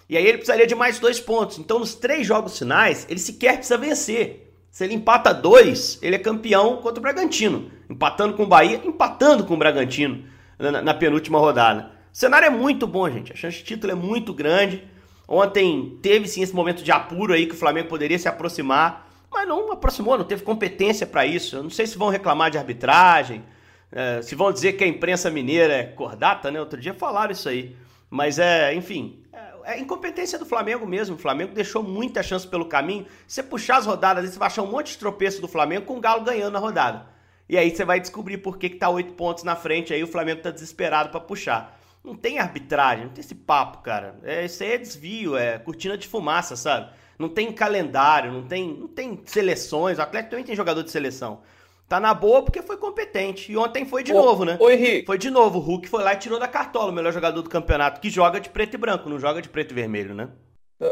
E 0.10 0.16
aí 0.16 0.26
ele 0.26 0.38
precisaria 0.38 0.66
de 0.66 0.76
mais 0.76 1.00
dois 1.00 1.20
pontos. 1.20 1.60
Então, 1.60 1.80
nos 1.80 1.94
três 1.94 2.26
jogos 2.26 2.58
finais, 2.58 3.06
ele 3.10 3.20
sequer 3.20 3.56
precisa 3.56 3.78
vencer. 3.78 4.54
Se 4.70 4.84
ele 4.84 4.94
empata 4.94 5.34
dois, 5.34 6.00
ele 6.02 6.16
é 6.16 6.20
campeão 6.20 6.78
contra 6.78 7.00
o 7.00 7.02
Bragantino. 7.02 7.72
Empatando 7.90 8.34
com 8.36 8.44
o 8.44 8.48
Bahia, 8.48 8.82
empatando 8.86 9.44
com 9.44 9.56
o 9.56 9.58
Bragantino 9.58 10.24
na, 10.58 10.82
na 10.82 10.94
penúltima 10.94 11.40
rodada. 11.40 11.92
O 12.14 12.18
cenário 12.18 12.46
é 12.46 12.50
muito 12.50 12.88
bom, 12.88 13.10
gente. 13.10 13.34
A 13.34 13.36
chance 13.36 13.58
de 13.58 13.64
título 13.64 13.92
é 13.92 13.96
muito 13.96 14.34
grande. 14.34 14.88
Ontem 15.28 15.98
teve 16.02 16.28
sim 16.28 16.42
esse 16.42 16.56
momento 16.56 16.84
de 16.84 16.92
apuro 16.92 17.34
aí 17.34 17.46
que 17.46 17.54
o 17.54 17.58
Flamengo 17.58 17.90
poderia 17.90 18.18
se 18.18 18.30
aproximar, 18.30 19.10
mas 19.30 19.48
não 19.48 19.72
aproximou, 19.72 20.18
não 20.18 20.24
teve 20.24 20.44
competência 20.44 21.06
para 21.06 21.26
isso. 21.26 21.58
Eu 21.58 21.64
não 21.64 21.70
sei 21.70 21.86
se 21.86 21.98
vão 21.98 22.10
reclamar 22.10 22.50
de 22.50 22.58
arbitragem, 22.58 23.44
é, 23.92 24.22
se 24.22 24.36
vão 24.36 24.52
dizer 24.52 24.74
que 24.74 24.84
a 24.84 24.88
imprensa 24.88 25.30
mineira 25.30 25.74
é 25.74 25.84
cordata, 25.84 26.50
né? 26.50 26.60
Outro 26.60 26.80
dia 26.80 26.94
falaram 26.94 27.34
isso 27.34 27.50
aí. 27.50 27.76
Mas 28.10 28.40
é, 28.40 28.74
enfim, 28.74 29.22
é, 29.34 29.74
é 29.76 29.80
incompetência 29.80 30.40
do 30.40 30.46
Flamengo 30.46 30.88
mesmo. 30.88 31.16
O 31.16 31.20
Flamengo 31.20 31.54
deixou 31.54 31.84
muita 31.84 32.24
chance 32.24 32.48
pelo 32.48 32.66
caminho. 32.66 33.06
Se 33.28 33.36
você 33.36 33.44
puxar 33.44 33.78
as 33.78 33.86
rodadas, 33.86 34.30
você 34.30 34.40
vai 34.40 34.48
achar 34.48 34.62
um 34.62 34.72
monte 34.72 34.92
de 34.92 34.98
tropeço 34.98 35.42
do 35.42 35.48
Flamengo 35.48 35.86
com 35.86 35.98
o 35.98 36.02
Galo 36.02 36.24
ganhando 36.24 36.56
a 36.56 36.60
rodada. 36.60 37.06
E 37.50 37.58
aí 37.58 37.74
você 37.74 37.86
vai 37.86 38.00
descobrir 38.00 38.38
por 38.38 38.58
que, 38.58 38.70
que 38.70 38.78
tá 38.78 38.90
oito 38.90 39.14
pontos 39.14 39.44
na 39.44 39.56
frente, 39.56 39.94
aí 39.94 40.04
o 40.04 40.08
Flamengo 40.08 40.42
tá 40.42 40.52
desesperado 40.52 41.10
para 41.10 41.20
puxar. 41.20 41.80
Não 42.08 42.16
tem 42.16 42.40
arbitragem, 42.40 43.04
não 43.04 43.12
tem 43.12 43.22
esse 43.22 43.36
papo, 43.36 43.80
cara. 43.80 44.18
É, 44.24 44.46
isso 44.46 44.64
aí 44.64 44.72
é 44.72 44.78
desvio, 44.78 45.36
é 45.36 45.60
cortina 45.60 45.98
de 45.98 46.08
fumaça, 46.08 46.56
sabe? 46.56 46.90
Não 47.20 47.28
tem 47.28 47.52
calendário, 47.52 48.32
não 48.32 48.44
tem, 48.44 48.74
não 48.74 48.88
tem 48.88 49.22
seleções. 49.26 49.98
O 49.98 50.02
Atlético 50.02 50.32
também 50.32 50.46
tem 50.46 50.56
jogador 50.56 50.84
de 50.84 50.90
seleção. 50.90 51.42
Tá 51.86 52.00
na 52.00 52.14
boa 52.14 52.42
porque 52.44 52.62
foi 52.62 52.78
competente. 52.78 53.52
E 53.52 53.58
ontem 53.58 53.86
foi 53.86 54.04
de 54.04 54.14
ô, 54.14 54.24
novo, 54.24 54.46
né? 54.46 54.56
Oi, 54.58 54.74
Henrique. 54.74 55.06
Foi 55.06 55.18
de 55.18 55.30
novo. 55.30 55.60
O 55.60 55.62
Hulk 55.62 55.90
foi 55.90 56.02
lá 56.02 56.14
e 56.14 56.18
tirou 56.18 56.40
da 56.40 56.48
cartola 56.48 56.94
o 56.94 56.96
melhor 56.96 57.12
jogador 57.12 57.42
do 57.42 57.50
campeonato, 57.50 58.00
que 58.00 58.10
joga 58.10 58.40
de 58.40 58.50
preto 58.50 58.76
e 58.76 58.78
branco, 58.78 59.10
não 59.10 59.20
joga 59.20 59.42
de 59.42 59.50
preto 59.50 59.72
e 59.72 59.76
vermelho, 59.76 60.16
né? 60.16 60.30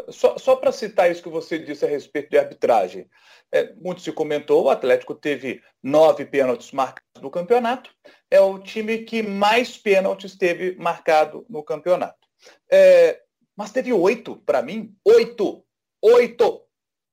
Só, 0.10 0.38
só 0.38 0.56
para 0.56 0.72
citar 0.72 1.12
isso 1.12 1.22
que 1.22 1.30
você 1.30 1.60
disse 1.60 1.86
a 1.86 1.88
respeito 1.88 2.30
de 2.30 2.38
arbitragem. 2.38 3.08
É, 3.52 3.74
muito 3.76 4.02
se 4.02 4.12
comentou, 4.12 4.64
o 4.64 4.70
Atlético 4.70 5.14
teve 5.14 5.62
nove 5.82 6.26
pênaltis 6.26 6.72
marcados 6.72 7.22
no 7.22 7.30
campeonato. 7.30 7.94
É 8.30 8.40
o 8.40 8.58
time 8.60 9.00
que 9.00 9.22
mais 9.22 9.78
pênaltis 9.78 10.36
teve 10.36 10.76
marcado 10.76 11.46
no 11.48 11.64
campeonato. 11.64 12.28
É, 12.72 13.22
mas 13.56 13.72
teve 13.72 13.94
oito, 13.94 14.38
para 14.38 14.62
mim, 14.62 14.96
oito, 15.06 15.64
oito 16.02 16.66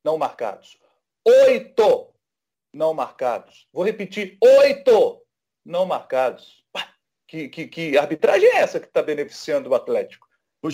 não 0.02 0.16
marcados. 0.16 0.78
Oito 1.24 2.12
não 2.72 2.94
marcados. 2.94 3.68
Vou 3.72 3.84
repetir, 3.84 4.38
oito 4.40 5.22
não 5.64 5.84
marcados. 5.84 6.62
Que, 7.28 7.48
que, 7.48 7.66
que 7.66 7.96
arbitragem 7.96 8.46
é 8.46 8.56
essa 8.56 8.78
que 8.78 8.86
está 8.86 9.02
beneficiando 9.02 9.70
o 9.70 9.74
Atlético? 9.74 10.28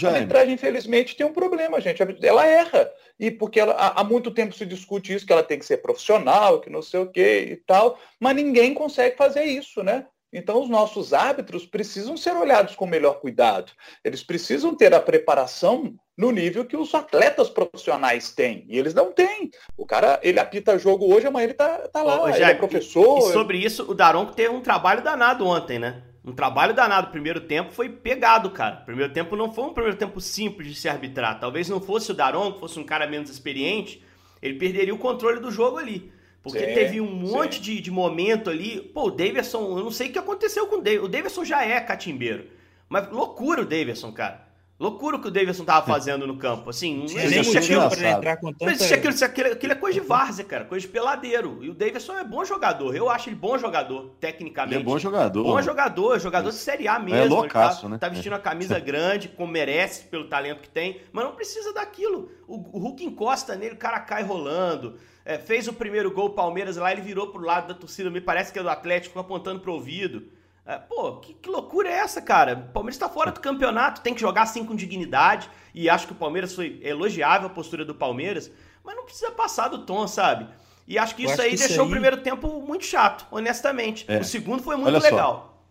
A 0.04 0.10
arbitragem, 0.10 0.54
infelizmente, 0.54 1.16
tem 1.16 1.26
um 1.26 1.32
problema, 1.32 1.80
gente. 1.80 2.02
Ela 2.22 2.46
erra. 2.46 2.90
E 3.18 3.30
porque 3.30 3.58
ela, 3.58 3.72
há, 3.74 4.04
muito 4.04 4.30
tempo 4.30 4.54
se 4.54 4.66
discute 4.66 5.14
isso, 5.14 5.26
que 5.26 5.32
ela 5.32 5.42
tem 5.42 5.58
que 5.58 5.64
ser 5.64 5.78
profissional, 5.78 6.60
que 6.60 6.68
não 6.68 6.82
sei 6.82 7.00
o 7.00 7.10
quê 7.10 7.48
e 7.50 7.56
tal, 7.56 7.98
mas 8.20 8.36
ninguém 8.36 8.74
consegue 8.74 9.16
fazer 9.16 9.44
isso, 9.44 9.82
né? 9.82 10.06
Então, 10.30 10.60
os 10.60 10.68
nossos 10.68 11.14
árbitros 11.14 11.64
precisam 11.64 12.16
ser 12.16 12.36
olhados 12.36 12.76
com 12.76 12.86
melhor 12.86 13.14
cuidado. 13.14 13.72
Eles 14.04 14.22
precisam 14.22 14.74
ter 14.74 14.92
a 14.92 15.00
preparação 15.00 15.94
no 16.16 16.30
nível 16.30 16.66
que 16.66 16.76
os 16.76 16.94
atletas 16.94 17.48
profissionais 17.48 18.30
têm. 18.32 18.66
E 18.68 18.78
eles 18.78 18.92
não 18.92 19.10
têm. 19.10 19.50
O 19.76 19.86
cara, 19.86 20.20
ele 20.22 20.38
apita 20.38 20.78
jogo 20.78 21.10
hoje, 21.10 21.26
amanhã 21.26 21.44
ele 21.44 21.54
tá, 21.54 21.88
tá 21.88 22.02
lá, 22.02 22.22
Ô, 22.22 22.28
ele 22.28 22.44
é 22.44 22.54
professor. 22.54 23.20
E, 23.20 23.30
e 23.30 23.32
sobre 23.32 23.56
isso, 23.56 23.90
o 23.90 23.94
Daronco 23.94 24.34
teve 24.34 24.50
um 24.50 24.60
trabalho 24.60 25.02
danado 25.02 25.46
ontem, 25.46 25.78
né? 25.78 26.02
Um 26.28 26.32
trabalho 26.32 26.74
danado. 26.74 27.08
O 27.08 27.10
primeiro 27.10 27.40
tempo 27.40 27.72
foi 27.72 27.88
pegado, 27.88 28.50
cara. 28.50 28.80
O 28.82 28.84
primeiro 28.84 29.12
tempo 29.12 29.34
não 29.34 29.52
foi 29.52 29.64
um 29.64 29.72
primeiro 29.72 29.96
tempo 29.96 30.20
simples 30.20 30.68
de 30.68 30.74
se 30.74 30.88
arbitrar. 30.88 31.40
Talvez 31.40 31.68
não 31.68 31.80
fosse 31.80 32.10
o 32.10 32.14
Daron, 32.14 32.52
que 32.52 32.60
fosse 32.60 32.78
um 32.78 32.84
cara 32.84 33.06
menos 33.06 33.30
experiente, 33.30 34.02
ele 34.42 34.58
perderia 34.58 34.94
o 34.94 34.98
controle 34.98 35.40
do 35.40 35.50
jogo 35.50 35.78
ali. 35.78 36.12
Porque 36.42 36.58
sim, 36.60 36.74
teve 36.74 37.00
um 37.00 37.10
monte 37.10 37.60
de, 37.60 37.80
de 37.80 37.90
momento 37.90 38.50
ali. 38.50 38.80
Pô, 38.80 39.06
o 39.06 39.10
Davidson, 39.10 39.78
eu 39.78 39.84
não 39.84 39.90
sei 39.90 40.08
o 40.08 40.12
que 40.12 40.18
aconteceu 40.18 40.66
com 40.66 40.76
o 40.76 40.82
Davidson. 40.82 41.04
O 41.04 41.08
Davidson 41.08 41.44
já 41.44 41.64
é 41.64 41.80
catimbeiro. 41.80 42.46
Mas 42.88 43.10
loucura 43.10 43.62
o 43.62 43.66
Davidson, 43.66 44.12
cara. 44.12 44.47
Loucura 44.80 45.16
o 45.16 45.20
que 45.20 45.26
o 45.26 45.30
Davidson 45.30 45.64
tava 45.64 45.84
fazendo 45.84 46.24
no 46.24 46.36
campo. 46.36 46.70
Assim, 46.70 46.98
não 46.98 47.04
existe 47.04 47.58
aquilo. 47.58 47.90
Pra 47.90 48.10
entrar 48.10 48.36
com 48.36 48.52
tanta... 48.52 48.64
Não 48.64 48.72
existe 48.72 48.94
aquilo, 48.94 49.24
aquilo, 49.24 49.52
aquilo 49.52 49.72
é 49.72 49.74
coisa 49.74 50.00
de 50.00 50.06
várzea, 50.06 50.44
cara. 50.44 50.64
Coisa 50.66 50.86
de 50.86 50.92
peladeiro. 50.92 51.58
E 51.64 51.68
o 51.68 51.74
Davidson 51.74 52.16
é 52.16 52.22
bom 52.22 52.44
jogador. 52.44 52.94
Eu 52.94 53.10
acho 53.10 53.28
ele 53.28 53.34
bom 53.34 53.58
jogador, 53.58 54.14
tecnicamente. 54.20 54.76
Ele 54.76 54.82
é 54.82 54.84
bom 54.84 54.96
jogador. 54.96 55.42
Bom 55.42 55.60
jogador, 55.60 56.20
jogador 56.20 56.50
de 56.50 56.56
Série 56.56 56.86
A 56.86 56.96
mesmo. 56.96 57.16
É 57.16 57.24
loucaço, 57.24 57.82
tá, 57.82 57.88
né? 57.88 57.98
Tá 57.98 58.08
vestindo 58.08 58.34
uma 58.34 58.38
camisa 58.38 58.78
grande, 58.78 59.28
como 59.28 59.50
merece, 59.50 60.04
pelo 60.04 60.28
talento 60.28 60.60
que 60.60 60.68
tem. 60.68 61.00
Mas 61.10 61.24
não 61.24 61.32
precisa 61.32 61.72
daquilo. 61.72 62.30
O, 62.46 62.78
o 62.78 62.78
Hulk 62.78 63.04
encosta 63.04 63.56
nele, 63.56 63.74
o 63.74 63.78
cara 63.78 63.98
cai 63.98 64.22
rolando. 64.22 64.94
É, 65.24 65.38
fez 65.38 65.66
o 65.66 65.72
primeiro 65.72 66.12
gol, 66.12 66.26
o 66.26 66.30
Palmeiras 66.30 66.76
lá, 66.76 66.92
ele 66.92 67.02
virou 67.02 67.26
pro 67.32 67.42
lado 67.42 67.66
da 67.66 67.74
torcida. 67.74 68.08
Me 68.10 68.20
parece 68.20 68.52
que 68.52 68.58
é 68.60 68.62
do 68.62 68.70
Atlético, 68.70 69.18
apontando 69.18 69.58
pro 69.58 69.72
ouvido. 69.72 70.37
É, 70.68 70.76
pô, 70.76 71.16
que, 71.16 71.32
que, 71.32 71.48
loucura 71.48 71.88
é 71.88 71.94
essa, 71.94 72.20
cara? 72.20 72.52
O 72.52 72.72
Palmeiras 72.74 72.96
está 72.96 73.08
fora 73.08 73.32
do 73.32 73.40
campeonato, 73.40 74.02
tem 74.02 74.12
que 74.12 74.20
jogar 74.20 74.42
assim 74.42 74.62
com 74.66 74.76
dignidade. 74.76 75.48
E 75.74 75.88
acho 75.88 76.06
que 76.06 76.12
o 76.12 76.16
Palmeiras 76.16 76.54
foi 76.54 76.78
elogiável 76.82 77.46
a 77.46 77.50
postura 77.50 77.86
do 77.86 77.94
Palmeiras, 77.94 78.50
mas 78.84 78.94
não 78.94 79.06
precisa 79.06 79.30
passar 79.30 79.68
do 79.68 79.86
tom, 79.86 80.06
sabe? 80.06 80.46
E 80.86 80.98
acho 80.98 81.16
que 81.16 81.24
isso 81.24 81.40
aí 81.40 81.52
que 81.52 81.56
deixou 81.56 81.84
aí... 81.84 81.86
o 81.86 81.90
primeiro 81.90 82.18
tempo 82.18 82.60
muito 82.60 82.84
chato, 82.84 83.26
honestamente. 83.30 84.04
É. 84.06 84.18
O 84.18 84.24
segundo 84.24 84.62
foi 84.62 84.76
muito 84.76 84.88
Olha 84.88 84.98
legal. 84.98 85.64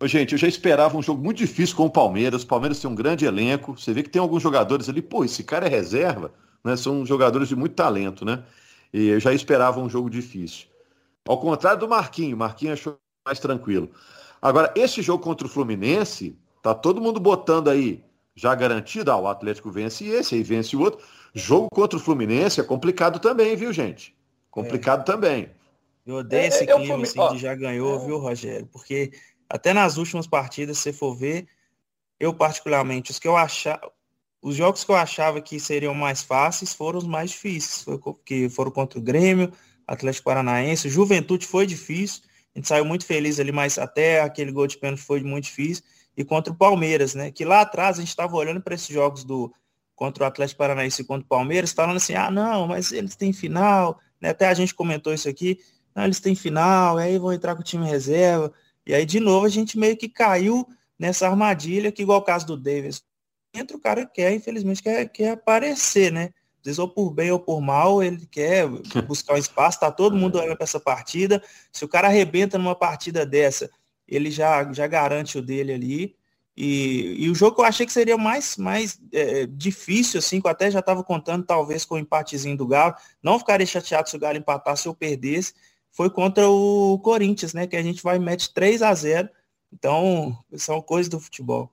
Ô, 0.00 0.06
gente, 0.06 0.32
eu 0.32 0.38
já 0.38 0.48
esperava 0.48 0.96
um 0.96 1.02
jogo 1.02 1.22
muito 1.22 1.36
difícil 1.36 1.76
com 1.76 1.84
o 1.84 1.90
Palmeiras. 1.90 2.42
O 2.42 2.46
Palmeiras 2.46 2.80
tem 2.80 2.88
um 2.88 2.94
grande 2.94 3.26
elenco. 3.26 3.78
Você 3.78 3.92
vê 3.92 4.02
que 4.02 4.08
tem 4.08 4.22
alguns 4.22 4.42
jogadores 4.42 4.88
ali, 4.88 5.02
pô, 5.02 5.22
esse 5.22 5.44
cara 5.44 5.66
é 5.66 5.68
reserva, 5.68 6.32
né? 6.64 6.76
São 6.76 7.04
jogadores 7.04 7.46
de 7.48 7.56
muito 7.56 7.74
talento, 7.74 8.24
né? 8.24 8.42
E 8.90 9.08
eu 9.08 9.20
já 9.20 9.34
esperava 9.34 9.80
um 9.80 9.88
jogo 9.90 10.08
difícil. 10.08 10.66
Ao 11.28 11.38
contrário 11.38 11.78
do 11.78 11.88
Marquinho, 11.88 12.38
Marquinho 12.38 12.72
achou 12.72 12.98
mais 13.26 13.38
tranquilo. 13.38 13.90
Agora, 14.40 14.72
esse 14.76 15.02
jogo 15.02 15.22
contra 15.22 15.46
o 15.46 15.50
Fluminense, 15.50 16.38
tá 16.62 16.74
todo 16.74 17.00
mundo 17.00 17.20
botando 17.20 17.68
aí, 17.68 18.02
já 18.34 18.54
garantido, 18.54 19.10
ah, 19.10 19.16
o 19.16 19.28
Atlético 19.28 19.70
vence 19.70 20.04
esse, 20.06 20.34
aí 20.34 20.42
vence 20.42 20.74
o 20.76 20.80
outro. 20.80 21.04
Jogo 21.34 21.68
contra 21.70 21.98
o 21.98 22.02
Fluminense 22.02 22.60
é 22.60 22.64
complicado 22.64 23.18
também, 23.18 23.54
viu, 23.54 23.72
gente? 23.72 24.16
Complicado 24.50 25.02
é. 25.02 25.04
também. 25.04 25.50
Eu 26.06 26.16
odeio 26.16 26.42
é, 26.42 26.46
esse 26.46 26.64
é, 26.64 26.74
clima 26.74 27.02
assim, 27.02 27.34
de 27.34 27.38
já 27.38 27.54
ganhou, 27.54 28.00
viu, 28.00 28.18
Rogério? 28.18 28.66
Porque 28.66 29.12
até 29.48 29.72
nas 29.72 29.96
últimas 29.96 30.26
partidas, 30.26 30.78
se 30.78 30.92
for 30.92 31.14
ver, 31.14 31.46
eu 32.18 32.32
particularmente, 32.32 33.10
os 33.10 33.18
que 33.18 33.28
eu 33.28 33.36
achava, 33.36 33.92
os 34.42 34.56
jogos 34.56 34.84
que 34.84 34.90
eu 34.90 34.96
achava 34.96 35.40
que 35.40 35.60
seriam 35.60 35.94
mais 35.94 36.22
fáceis 36.22 36.72
foram 36.72 36.98
os 36.98 37.06
mais 37.06 37.30
difíceis, 37.30 37.82
foi, 37.82 38.00
que 38.24 38.48
foram 38.48 38.70
contra 38.70 38.98
o 38.98 39.02
Grêmio, 39.02 39.52
Atlético 39.86 40.24
Paranaense, 40.24 40.88
Juventude 40.88 41.46
foi 41.46 41.66
difícil, 41.66 42.22
a 42.54 42.58
gente 42.58 42.68
saiu 42.68 42.84
muito 42.84 43.06
feliz 43.06 43.38
ali, 43.38 43.52
mas 43.52 43.78
até 43.78 44.20
aquele 44.20 44.50
gol 44.50 44.66
de 44.66 44.78
pênalti 44.78 45.02
foi 45.02 45.22
muito 45.22 45.44
difícil, 45.44 45.84
e 46.16 46.24
contra 46.24 46.52
o 46.52 46.56
Palmeiras, 46.56 47.14
né, 47.14 47.30
que 47.30 47.44
lá 47.44 47.60
atrás 47.60 47.96
a 47.96 48.00
gente 48.00 48.08
estava 48.08 48.36
olhando 48.36 48.60
para 48.60 48.74
esses 48.74 48.88
jogos 48.88 49.24
do 49.24 49.52
contra 49.94 50.24
o 50.24 50.26
Atlético 50.26 50.58
Paranaense 50.58 51.02
e 51.02 51.04
contra 51.04 51.24
o 51.24 51.28
Palmeiras, 51.28 51.72
falando 51.72 51.98
assim, 51.98 52.14
ah, 52.14 52.30
não, 52.30 52.66
mas 52.66 52.90
eles 52.90 53.14
têm 53.16 53.32
final, 53.32 54.00
né, 54.20 54.30
até 54.30 54.48
a 54.48 54.54
gente 54.54 54.74
comentou 54.74 55.12
isso 55.12 55.28
aqui, 55.28 55.58
não, 55.94 56.04
eles 56.04 56.20
têm 56.20 56.34
final, 56.34 56.96
aí 56.96 57.18
vão 57.18 57.32
entrar 57.32 57.54
com 57.54 57.60
o 57.60 57.64
time 57.64 57.86
reserva, 57.86 58.52
e 58.86 58.94
aí 58.94 59.04
de 59.04 59.20
novo 59.20 59.46
a 59.46 59.50
gente 59.50 59.78
meio 59.78 59.96
que 59.96 60.08
caiu 60.08 60.66
nessa 60.98 61.28
armadilha, 61.28 61.92
que 61.92 62.02
igual 62.02 62.18
o 62.18 62.24
caso 62.24 62.46
do 62.46 62.56
Davis, 62.56 63.02
entra 63.54 63.76
o 63.76 63.80
cara 63.80 64.06
quer, 64.06 64.32
infelizmente, 64.32 64.82
quer, 64.82 65.06
quer 65.06 65.30
aparecer, 65.32 66.12
né? 66.12 66.30
Às 66.60 66.64
vezes, 66.64 66.78
ou 66.78 66.88
por 66.88 67.10
bem 67.10 67.30
ou 67.30 67.40
por 67.40 67.60
mal, 67.60 68.02
ele 68.02 68.26
quer 68.26 68.68
buscar 69.08 69.34
um 69.34 69.38
espaço, 69.38 69.80
tá 69.80 69.90
todo 69.90 70.16
mundo 70.16 70.38
olhando 70.38 70.56
para 70.56 70.64
essa 70.64 70.78
partida. 70.78 71.42
Se 71.72 71.84
o 71.84 71.88
cara 71.88 72.08
arrebenta 72.08 72.58
numa 72.58 72.74
partida 72.74 73.24
dessa, 73.24 73.70
ele 74.06 74.30
já, 74.30 74.70
já 74.72 74.86
garante 74.86 75.38
o 75.38 75.42
dele 75.42 75.72
ali. 75.72 76.16
E, 76.56 77.24
e 77.24 77.30
o 77.30 77.34
jogo 77.34 77.56
que 77.56 77.62
eu 77.62 77.64
achei 77.64 77.86
que 77.86 77.92
seria 77.92 78.18
mais, 78.18 78.56
mais 78.58 79.00
é, 79.12 79.46
difícil, 79.46 80.18
assim, 80.18 80.40
que 80.40 80.46
eu 80.46 80.50
até 80.50 80.70
já 80.70 80.80
estava 80.80 81.02
contando, 81.02 81.44
talvez, 81.44 81.86
com 81.86 81.94
o 81.94 81.98
empatezinho 81.98 82.56
do 82.56 82.66
Galo. 82.66 82.94
Não 83.22 83.38
ficaria 83.38 83.66
chateado 83.66 84.10
se 84.10 84.16
o 84.16 84.20
Galo 84.20 84.36
empatasse 84.36 84.86
ou 84.86 84.94
perdesse. 84.94 85.54
Foi 85.90 86.10
contra 86.10 86.48
o 86.48 86.98
Corinthians, 86.98 87.54
né? 87.54 87.66
Que 87.66 87.76
a 87.76 87.82
gente 87.82 88.02
vai 88.02 88.16
e 88.16 88.20
mete 88.20 88.52
3 88.52 88.82
a 88.82 88.92
0 88.92 89.28
Então, 89.72 90.36
são 90.54 90.82
coisas 90.82 91.08
do 91.08 91.18
futebol. 91.18 91.72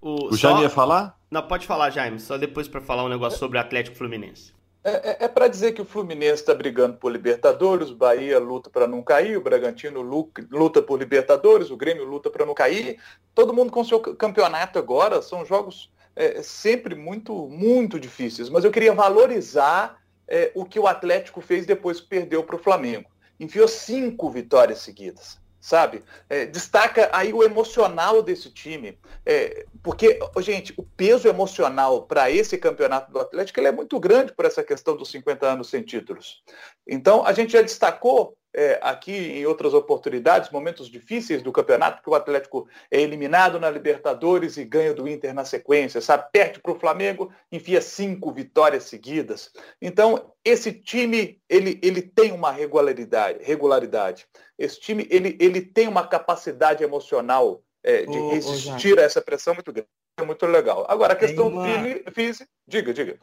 O, 0.00 0.32
o. 0.32 0.36
Jaime 0.36 0.62
ia 0.62 0.70
falar? 0.70 1.17
Não, 1.30 1.46
pode 1.46 1.66
falar, 1.66 1.90
Jaime, 1.90 2.18
só 2.18 2.38
depois 2.38 2.66
para 2.66 2.80
falar 2.80 3.04
um 3.04 3.08
negócio 3.08 3.38
sobre 3.38 3.58
o 3.58 3.60
Atlético 3.60 3.96
Fluminense. 3.96 4.54
É, 4.82 5.10
é, 5.10 5.24
é 5.24 5.28
para 5.28 5.48
dizer 5.48 5.72
que 5.72 5.82
o 5.82 5.84
Fluminense 5.84 6.40
está 6.40 6.54
brigando 6.54 6.96
por 6.96 7.12
Libertadores, 7.12 7.90
o 7.90 7.96
Bahia 7.96 8.38
luta 8.38 8.70
para 8.70 8.86
não 8.86 9.02
cair, 9.02 9.36
o 9.36 9.42
Bragantino 9.42 10.00
luta 10.00 10.80
por 10.80 10.98
Libertadores, 10.98 11.70
o 11.70 11.76
Grêmio 11.76 12.04
luta 12.04 12.30
para 12.30 12.46
não 12.46 12.54
cair. 12.54 12.98
Todo 13.34 13.52
mundo 13.52 13.70
com 13.70 13.84
seu 13.84 14.00
campeonato 14.00 14.78
agora, 14.78 15.20
são 15.20 15.44
jogos 15.44 15.90
é, 16.16 16.42
sempre 16.42 16.94
muito, 16.94 17.34
muito 17.48 18.00
difíceis. 18.00 18.48
Mas 18.48 18.64
eu 18.64 18.70
queria 18.70 18.94
valorizar 18.94 20.00
é, 20.26 20.50
o 20.54 20.64
que 20.64 20.78
o 20.78 20.86
Atlético 20.86 21.40
fez 21.42 21.66
depois 21.66 22.00
que 22.00 22.08
perdeu 22.08 22.42
para 22.42 22.56
o 22.56 22.58
Flamengo. 22.58 23.10
Enfiou 23.38 23.68
cinco 23.68 24.30
vitórias 24.30 24.78
seguidas 24.78 25.38
sabe? 25.60 26.02
É, 26.28 26.46
destaca 26.46 27.10
aí 27.12 27.32
o 27.32 27.42
emocional 27.42 28.22
desse 28.22 28.50
time, 28.50 28.98
é, 29.26 29.66
porque, 29.82 30.18
gente, 30.38 30.72
o 30.76 30.82
peso 30.82 31.28
emocional 31.28 32.02
para 32.02 32.30
esse 32.30 32.56
campeonato 32.56 33.10
do 33.10 33.18
Atlético 33.18 33.58
ele 33.60 33.68
é 33.68 33.72
muito 33.72 33.98
grande 33.98 34.32
por 34.32 34.44
essa 34.44 34.62
questão 34.62 34.96
dos 34.96 35.10
50 35.10 35.46
anos 35.46 35.68
sem 35.68 35.82
títulos. 35.82 36.42
Então, 36.86 37.24
a 37.26 37.32
gente 37.32 37.52
já 37.52 37.62
destacou 37.62 38.37
é, 38.54 38.78
aqui 38.82 39.12
em 39.12 39.46
outras 39.46 39.74
oportunidades, 39.74 40.50
momentos 40.50 40.88
difíceis 40.88 41.42
do 41.42 41.52
campeonato, 41.52 42.02
que 42.02 42.10
o 42.10 42.14
Atlético 42.14 42.68
é 42.90 43.00
eliminado 43.00 43.60
na 43.60 43.70
Libertadores 43.70 44.56
e 44.56 44.64
ganha 44.64 44.94
do 44.94 45.06
Inter 45.08 45.34
na 45.34 45.44
sequência, 45.44 46.00
sabe? 46.00 46.28
Perde 46.32 46.60
para 46.60 46.72
o 46.72 46.78
Flamengo, 46.78 47.32
enfia 47.52 47.80
cinco 47.80 48.32
vitórias 48.32 48.84
seguidas. 48.84 49.50
Então, 49.80 50.32
esse 50.44 50.72
time, 50.72 51.40
ele, 51.48 51.78
ele 51.82 52.02
tem 52.02 52.32
uma 52.32 52.50
regularidade, 52.50 53.40
regularidade. 53.42 54.26
Esse 54.58 54.80
time, 54.80 55.06
ele, 55.10 55.36
ele 55.40 55.60
tem 55.60 55.86
uma 55.86 56.06
capacidade 56.06 56.82
emocional 56.82 57.62
é, 57.82 58.04
de 58.04 58.18
ô, 58.18 58.30
resistir 58.30 58.96
ô, 58.96 59.00
a 59.00 59.04
essa 59.04 59.20
pressão 59.20 59.54
muito 59.54 59.72
grande. 59.72 59.88
É 60.18 60.24
muito 60.24 60.44
legal. 60.46 60.84
Agora, 60.88 61.12
a 61.12 61.16
questão 61.16 61.48
uma... 61.48 61.64
física, 62.12 62.48
diga, 62.66 62.92
diga. 62.92 63.18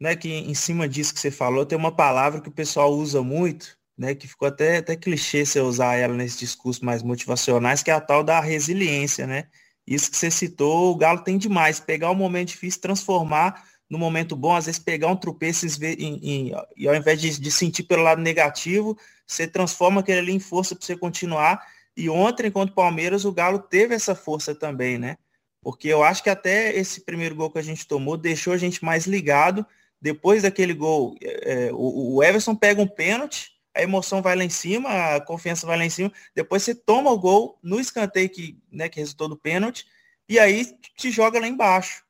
Né, 0.00 0.16
que 0.16 0.28
em 0.28 0.54
cima 0.54 0.88
disso 0.88 1.14
que 1.14 1.20
você 1.20 1.30
falou, 1.30 1.64
tem 1.64 1.78
uma 1.78 1.94
palavra 1.94 2.40
que 2.40 2.48
o 2.48 2.52
pessoal 2.52 2.90
usa 2.92 3.22
muito, 3.22 3.78
né, 3.96 4.14
que 4.14 4.26
ficou 4.26 4.48
até, 4.48 4.78
até 4.78 4.96
clichê 4.96 5.44
você 5.44 5.60
usar 5.60 5.94
ela 5.96 6.14
nesse 6.14 6.38
discurso 6.38 6.84
mais 6.84 7.02
motivacionais, 7.02 7.82
que 7.82 7.90
é 7.90 7.94
a 7.94 8.00
tal 8.00 8.24
da 8.24 8.40
resiliência, 8.40 9.26
né? 9.26 9.46
Isso 9.86 10.10
que 10.10 10.16
você 10.16 10.30
citou, 10.30 10.92
o 10.92 10.96
Galo 10.96 11.20
tem 11.20 11.38
demais, 11.38 11.78
pegar 11.78 12.10
um 12.10 12.14
momento 12.14 12.48
difícil, 12.48 12.80
transformar 12.80 13.64
no 13.88 13.98
momento 13.98 14.34
bom, 14.34 14.56
às 14.56 14.66
vezes 14.66 14.78
pegar 14.78 15.08
um 15.08 15.16
tropeço 15.16 15.66
e 15.86 16.52
ao 16.88 16.94
invés 16.94 17.20
de, 17.20 17.38
de, 17.38 17.50
sentir 17.50 17.82
pelo 17.84 18.02
lado 18.02 18.20
negativo, 18.20 18.98
você 19.26 19.46
transforma 19.46 20.00
aquele 20.00 20.18
ali 20.18 20.32
em 20.32 20.40
força 20.40 20.74
para 20.74 20.84
você 20.84 20.96
continuar. 20.96 21.64
E 21.96 22.08
ontem, 22.08 22.50
contra 22.50 22.72
o 22.72 22.74
Palmeiras, 22.74 23.24
o 23.24 23.32
Galo 23.32 23.58
teve 23.58 23.94
essa 23.94 24.14
força 24.14 24.54
também, 24.54 24.98
né? 24.98 25.16
Porque 25.62 25.88
eu 25.88 26.02
acho 26.02 26.22
que 26.22 26.30
até 26.30 26.76
esse 26.76 27.02
primeiro 27.02 27.34
gol 27.34 27.50
que 27.50 27.58
a 27.58 27.62
gente 27.62 27.86
tomou 27.86 28.16
deixou 28.16 28.52
a 28.52 28.58
gente 28.58 28.84
mais 28.84 29.06
ligado. 29.06 29.64
Depois 30.00 30.42
daquele 30.42 30.74
gol, 30.74 31.16
é, 31.22 31.70
o, 31.72 32.16
o 32.16 32.22
Everson 32.22 32.54
pega 32.54 32.82
um 32.82 32.88
pênalti, 32.88 33.53
a 33.74 33.82
emoção 33.82 34.22
vai 34.22 34.36
lá 34.36 34.44
em 34.44 34.50
cima, 34.50 35.16
a 35.16 35.20
confiança 35.20 35.66
vai 35.66 35.76
lá 35.76 35.84
em 35.84 35.90
cima, 35.90 36.12
depois 36.34 36.62
você 36.62 36.74
toma 36.74 37.10
o 37.10 37.18
gol 37.18 37.58
no 37.62 37.80
escanteio 37.80 38.30
que, 38.30 38.58
né, 38.70 38.88
que 38.88 39.00
resultou 39.00 39.28
do 39.28 39.36
pênalti, 39.36 39.84
e 40.28 40.38
aí 40.38 40.66
te 40.96 41.10
joga 41.10 41.40
lá 41.40 41.48
embaixo. 41.48 42.04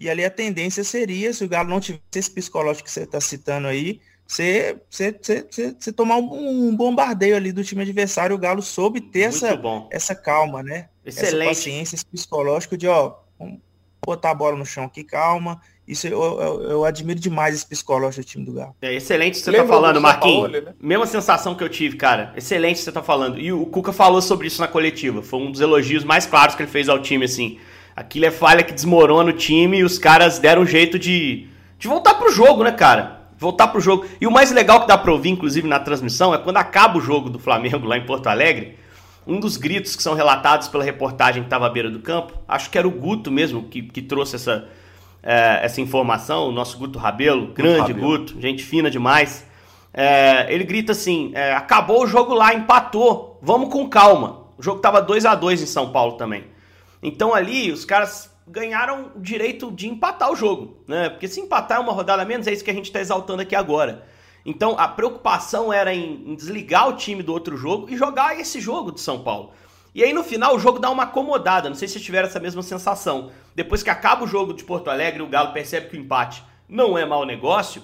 E 0.00 0.08
ali 0.08 0.24
a 0.24 0.30
tendência 0.30 0.84
seria, 0.84 1.32
se 1.32 1.44
o 1.44 1.48
Galo 1.48 1.68
não 1.68 1.80
tivesse 1.80 2.02
esse 2.14 2.30
psicológico 2.30 2.86
que 2.86 2.92
você 2.92 3.02
está 3.02 3.20
citando 3.20 3.66
aí, 3.66 4.00
você, 4.24 4.80
você, 4.88 5.18
você, 5.20 5.74
você, 5.78 5.92
tomar 5.92 6.18
um, 6.18 6.76
bombardeio 6.76 7.34
ali 7.34 7.50
do 7.50 7.64
time 7.64 7.82
adversário, 7.82 8.36
o 8.36 8.38
Galo 8.38 8.62
soube 8.62 9.00
ter 9.00 9.22
essa, 9.22 9.58
essa 9.90 10.14
calma, 10.14 10.62
né? 10.62 10.88
Excelente. 11.04 11.34
Essa 11.34 11.48
paciência, 11.48 11.94
esse 11.96 12.06
psicológico 12.06 12.76
de, 12.76 12.86
ó, 12.86 13.16
vamos 13.38 13.58
botar 14.04 14.30
a 14.30 14.34
bola 14.34 14.56
no 14.56 14.66
chão 14.66 14.84
aqui, 14.84 15.02
calma, 15.02 15.60
isso 15.88 16.06
eu, 16.06 16.20
eu, 16.20 16.62
eu, 16.70 16.84
admiro 16.84 17.18
demais 17.18 17.54
esse 17.54 17.66
psicológico 17.66 18.22
do 18.22 18.28
time 18.28 18.44
do 18.44 18.52
Galo. 18.52 18.76
É 18.82 18.92
excelente 18.94 19.36
o 19.36 19.38
que 19.38 19.50
você 19.50 19.52
tá 19.52 19.66
falando, 19.66 20.00
Marquinhos. 20.00 20.52
Né? 20.52 20.62
Mesma 20.78 21.06
sensação 21.06 21.54
que 21.54 21.64
eu 21.64 21.68
tive, 21.68 21.96
cara. 21.96 22.34
Excelente 22.36 22.76
o 22.76 22.78
que 22.78 22.84
você 22.84 22.92
tá 22.92 23.02
falando. 23.02 23.40
E 23.40 23.50
o 23.52 23.64
Cuca 23.64 23.90
falou 23.90 24.20
sobre 24.20 24.46
isso 24.46 24.60
na 24.60 24.68
coletiva. 24.68 25.22
Foi 25.22 25.40
um 25.40 25.50
dos 25.50 25.62
elogios 25.62 26.04
mais 26.04 26.26
claros 26.26 26.54
que 26.54 26.62
ele 26.62 26.70
fez 26.70 26.90
ao 26.90 26.98
time, 26.98 27.24
assim. 27.24 27.58
Aquilo 27.96 28.26
é 28.26 28.30
falha 28.30 28.62
que 28.62 28.74
desmorona 28.74 29.30
o 29.30 29.32
time 29.32 29.78
e 29.78 29.82
os 29.82 29.98
caras 29.98 30.38
deram 30.38 30.62
um 30.62 30.66
jeito 30.66 30.98
de, 30.98 31.48
de 31.78 31.88
voltar 31.88 32.14
pro 32.14 32.30
jogo, 32.30 32.62
né, 32.62 32.70
cara? 32.70 33.22
Voltar 33.38 33.68
pro 33.68 33.80
jogo. 33.80 34.04
E 34.20 34.26
o 34.26 34.30
mais 34.30 34.52
legal 34.52 34.82
que 34.82 34.86
dá 34.88 34.98
pra 34.98 35.10
ouvir, 35.10 35.30
inclusive, 35.30 35.66
na 35.66 35.80
transmissão, 35.80 36.34
é 36.34 36.38
quando 36.38 36.58
acaba 36.58 36.98
o 36.98 37.00
jogo 37.00 37.30
do 37.30 37.38
Flamengo 37.38 37.86
lá 37.86 37.96
em 37.96 38.04
Porto 38.04 38.26
Alegre. 38.26 38.76
Um 39.26 39.40
dos 39.40 39.56
gritos 39.56 39.96
que 39.96 40.02
são 40.02 40.14
relatados 40.14 40.68
pela 40.68 40.84
reportagem 40.84 41.42
que 41.42 41.46
estava 41.46 41.66
à 41.66 41.70
beira 41.70 41.90
do 41.90 42.00
campo, 42.00 42.34
acho 42.46 42.68
que 42.70 42.76
era 42.76 42.86
o 42.86 42.90
Guto 42.90 43.30
mesmo 43.30 43.64
que, 43.64 43.82
que 43.82 44.00
trouxe 44.00 44.36
essa, 44.36 44.68
é, 45.22 45.60
essa 45.62 45.80
informação, 45.80 46.48
o 46.48 46.52
nosso 46.52 46.78
Guto 46.78 46.98
Rabelo, 46.98 47.48
grande 47.48 47.92
Rabelo. 47.92 48.00
Guto, 48.00 48.40
gente 48.40 48.62
fina 48.62 48.90
demais. 48.90 49.46
É, 49.92 50.52
ele 50.52 50.64
grita 50.64 50.92
assim: 50.92 51.32
é, 51.34 51.52
acabou 51.52 52.04
o 52.04 52.06
jogo 52.06 52.34
lá, 52.34 52.54
empatou, 52.54 53.38
vamos 53.42 53.70
com 53.70 53.88
calma. 53.88 54.46
O 54.56 54.62
jogo 54.62 54.78
estava 54.78 55.00
2 55.00 55.24
a 55.24 55.34
2 55.34 55.62
em 55.62 55.66
São 55.66 55.90
Paulo 55.90 56.12
também. 56.12 56.44
Então 57.02 57.34
ali 57.34 57.70
os 57.70 57.84
caras 57.84 58.30
ganharam 58.46 59.12
o 59.14 59.20
direito 59.20 59.70
de 59.70 59.88
empatar 59.88 60.32
o 60.32 60.36
jogo, 60.36 60.78
né? 60.86 61.10
Porque 61.10 61.28
se 61.28 61.40
empatar 61.40 61.80
uma 61.80 61.92
rodada 61.92 62.24
menos, 62.24 62.46
é 62.46 62.52
isso 62.52 62.64
que 62.64 62.70
a 62.70 62.74
gente 62.74 62.86
está 62.86 63.00
exaltando 63.00 63.42
aqui 63.42 63.54
agora. 63.54 64.04
Então 64.44 64.76
a 64.78 64.88
preocupação 64.88 65.72
era 65.72 65.94
em, 65.94 66.22
em 66.26 66.34
desligar 66.34 66.88
o 66.88 66.94
time 66.94 67.22
do 67.22 67.32
outro 67.32 67.56
jogo 67.56 67.88
e 67.90 67.96
jogar 67.96 68.38
esse 68.38 68.60
jogo 68.60 68.90
de 68.90 69.00
São 69.00 69.22
Paulo. 69.22 69.52
E 69.98 70.04
aí 70.04 70.12
no 70.12 70.22
final 70.22 70.54
o 70.54 70.60
jogo 70.60 70.78
dá 70.78 70.88
uma 70.90 71.02
acomodada, 71.02 71.68
não 71.68 71.74
sei 71.74 71.88
se 71.88 71.94
vocês 71.94 72.04
tiveram 72.04 72.28
essa 72.28 72.38
mesma 72.38 72.62
sensação. 72.62 73.32
Depois 73.52 73.82
que 73.82 73.90
acaba 73.90 74.24
o 74.24 74.28
jogo 74.28 74.54
de 74.54 74.62
Porto 74.62 74.88
Alegre, 74.88 75.24
o 75.24 75.26
Galo 75.26 75.52
percebe 75.52 75.88
que 75.88 75.96
o 75.96 76.00
empate 76.00 76.40
não 76.68 76.96
é 76.96 77.04
mau 77.04 77.26
negócio, 77.26 77.82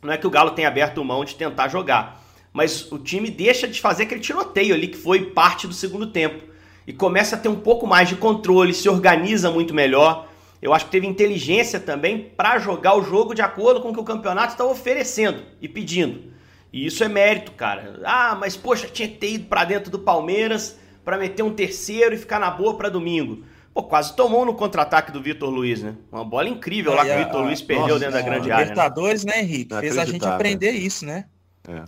não 0.00 0.12
é 0.12 0.16
que 0.16 0.24
o 0.24 0.30
Galo 0.30 0.52
tenha 0.52 0.68
aberto 0.68 1.04
mão 1.04 1.24
de 1.24 1.34
tentar 1.34 1.66
jogar, 1.66 2.22
mas 2.52 2.92
o 2.92 2.98
time 3.00 3.28
deixa 3.28 3.66
de 3.66 3.80
fazer 3.80 4.04
aquele 4.04 4.20
tiroteio 4.20 4.72
ali 4.72 4.86
que 4.86 4.96
foi 4.96 5.32
parte 5.32 5.66
do 5.66 5.74
segundo 5.74 6.06
tempo 6.06 6.44
e 6.86 6.92
começa 6.92 7.34
a 7.34 7.38
ter 7.40 7.48
um 7.48 7.58
pouco 7.58 7.88
mais 7.88 8.08
de 8.08 8.14
controle, 8.14 8.72
se 8.72 8.88
organiza 8.88 9.50
muito 9.50 9.74
melhor. 9.74 10.28
Eu 10.62 10.72
acho 10.72 10.84
que 10.84 10.92
teve 10.92 11.08
inteligência 11.08 11.80
também 11.80 12.20
para 12.36 12.60
jogar 12.60 12.94
o 12.94 13.02
jogo 13.02 13.34
de 13.34 13.42
acordo 13.42 13.80
com 13.80 13.88
o 13.88 13.92
que 13.92 14.00
o 14.00 14.04
campeonato 14.04 14.52
está 14.52 14.64
oferecendo 14.64 15.42
e 15.60 15.68
pedindo. 15.68 16.32
E 16.72 16.86
isso 16.86 17.02
é 17.02 17.08
mérito, 17.08 17.50
cara. 17.50 17.98
Ah, 18.04 18.36
mas 18.38 18.56
poxa, 18.56 18.86
tinha 18.86 19.08
que 19.08 19.16
ter 19.16 19.32
ido 19.32 19.46
para 19.46 19.64
dentro 19.64 19.90
do 19.90 19.98
Palmeiras 19.98 20.78
para 21.08 21.16
meter 21.16 21.42
um 21.42 21.54
terceiro 21.54 22.14
e 22.14 22.18
ficar 22.18 22.38
na 22.38 22.50
boa 22.50 22.76
para 22.76 22.90
domingo. 22.90 23.42
Pô, 23.72 23.82
quase 23.82 24.14
tomou 24.14 24.44
no 24.44 24.52
contra-ataque 24.52 25.10
do 25.10 25.22
Vitor 25.22 25.48
Luiz, 25.48 25.82
né? 25.82 25.96
Uma 26.12 26.22
bola 26.22 26.50
incrível 26.50 26.92
lá 26.92 27.02
que 27.02 27.10
o 27.10 27.24
Vitor 27.24 27.44
Luiz 27.44 27.62
perdeu 27.62 27.86
nossa, 27.86 28.00
dentro 28.00 28.12
da 28.12 28.20
grande 28.20 28.52
área. 28.52 28.66
Né? 28.66 28.70
Libertadores, 28.70 29.24
né, 29.24 29.40
Henrique? 29.40 29.74
Fez 29.80 29.96
a 29.96 30.04
gente 30.04 30.26
aprender 30.26 30.72
isso, 30.72 31.06
né? 31.06 31.24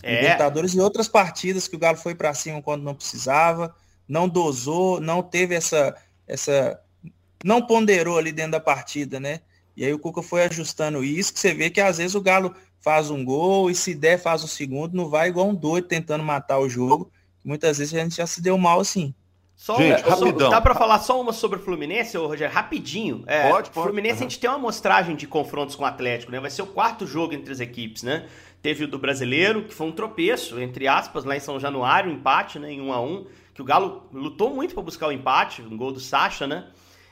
É. 0.02 0.22
Libertadores 0.22 0.72
e 0.72 0.80
outras 0.80 1.06
partidas 1.06 1.68
que 1.68 1.76
o 1.76 1.78
Galo 1.78 1.98
foi 1.98 2.14
para 2.14 2.32
cima 2.32 2.62
quando 2.62 2.82
não 2.82 2.94
precisava, 2.94 3.74
não 4.08 4.26
dosou, 4.26 5.02
não 5.02 5.22
teve 5.22 5.54
essa, 5.54 5.94
essa, 6.26 6.80
não 7.44 7.60
ponderou 7.60 8.16
ali 8.16 8.32
dentro 8.32 8.52
da 8.52 8.60
partida, 8.60 9.20
né? 9.20 9.40
E 9.76 9.84
aí 9.84 9.92
o 9.92 9.98
Cuca 9.98 10.22
foi 10.22 10.44
ajustando 10.44 11.04
isso, 11.04 11.34
que 11.34 11.38
você 11.40 11.52
vê 11.52 11.68
que 11.68 11.82
às 11.82 11.98
vezes 11.98 12.14
o 12.14 12.22
Galo 12.22 12.54
faz 12.80 13.10
um 13.10 13.22
gol 13.22 13.70
e 13.70 13.74
se 13.74 13.94
der 13.94 14.18
faz 14.18 14.42
o 14.42 14.48
segundo, 14.48 14.96
não 14.96 15.10
vai 15.10 15.28
igual 15.28 15.46
um 15.46 15.54
doido 15.54 15.88
tentando 15.88 16.24
matar 16.24 16.58
o 16.58 16.70
jogo. 16.70 17.12
Muitas 17.44 17.78
vezes 17.78 17.94
a 17.94 18.02
gente 18.02 18.16
já 18.16 18.26
se 18.26 18.42
deu 18.42 18.56
mal 18.58 18.80
assim. 18.80 19.14
Só, 19.60 19.76
Gente, 19.76 20.00
só, 20.00 20.10
rapidão. 20.10 20.48
Dá 20.48 20.58
para 20.58 20.74
falar 20.74 20.98
só 21.00 21.20
uma 21.20 21.34
sobre 21.34 21.58
o 21.58 21.62
Fluminense, 21.62 22.16
Rogério? 22.16 22.54
Rapidinho. 22.54 23.24
É, 23.26 23.50
pode, 23.50 23.70
pode. 23.70 23.86
Fluminense 23.86 24.14
uhum. 24.14 24.26
a 24.26 24.28
gente 24.30 24.40
tem 24.40 24.48
uma 24.48 24.56
amostragem 24.56 25.14
de 25.14 25.26
confrontos 25.26 25.76
com 25.76 25.82
o 25.82 25.86
Atlético, 25.86 26.32
né? 26.32 26.40
Vai 26.40 26.50
ser 26.50 26.62
o 26.62 26.66
quarto 26.66 27.06
jogo 27.06 27.34
entre 27.34 27.52
as 27.52 27.60
equipes, 27.60 28.02
né? 28.02 28.26
Teve 28.62 28.84
o 28.84 28.88
do 28.88 28.98
Brasileiro, 28.98 29.64
que 29.64 29.74
foi 29.74 29.86
um 29.86 29.92
tropeço, 29.92 30.58
entre 30.58 30.88
aspas, 30.88 31.24
lá 31.24 31.36
em 31.36 31.40
São 31.40 31.60
Januário, 31.60 32.10
um 32.10 32.14
empate, 32.14 32.58
né? 32.58 32.72
Em 32.72 32.80
1 32.80 32.92
a 32.92 33.02
1 33.02 33.26
que 33.52 33.60
o 33.60 33.64
Galo 33.64 34.08
lutou 34.12 34.54
muito 34.54 34.72
para 34.72 34.82
buscar 34.82 35.08
o 35.08 35.12
empate, 35.12 35.60
um 35.60 35.76
gol 35.76 35.92
do 35.92 36.00
Sacha, 36.00 36.46
né? 36.46 36.64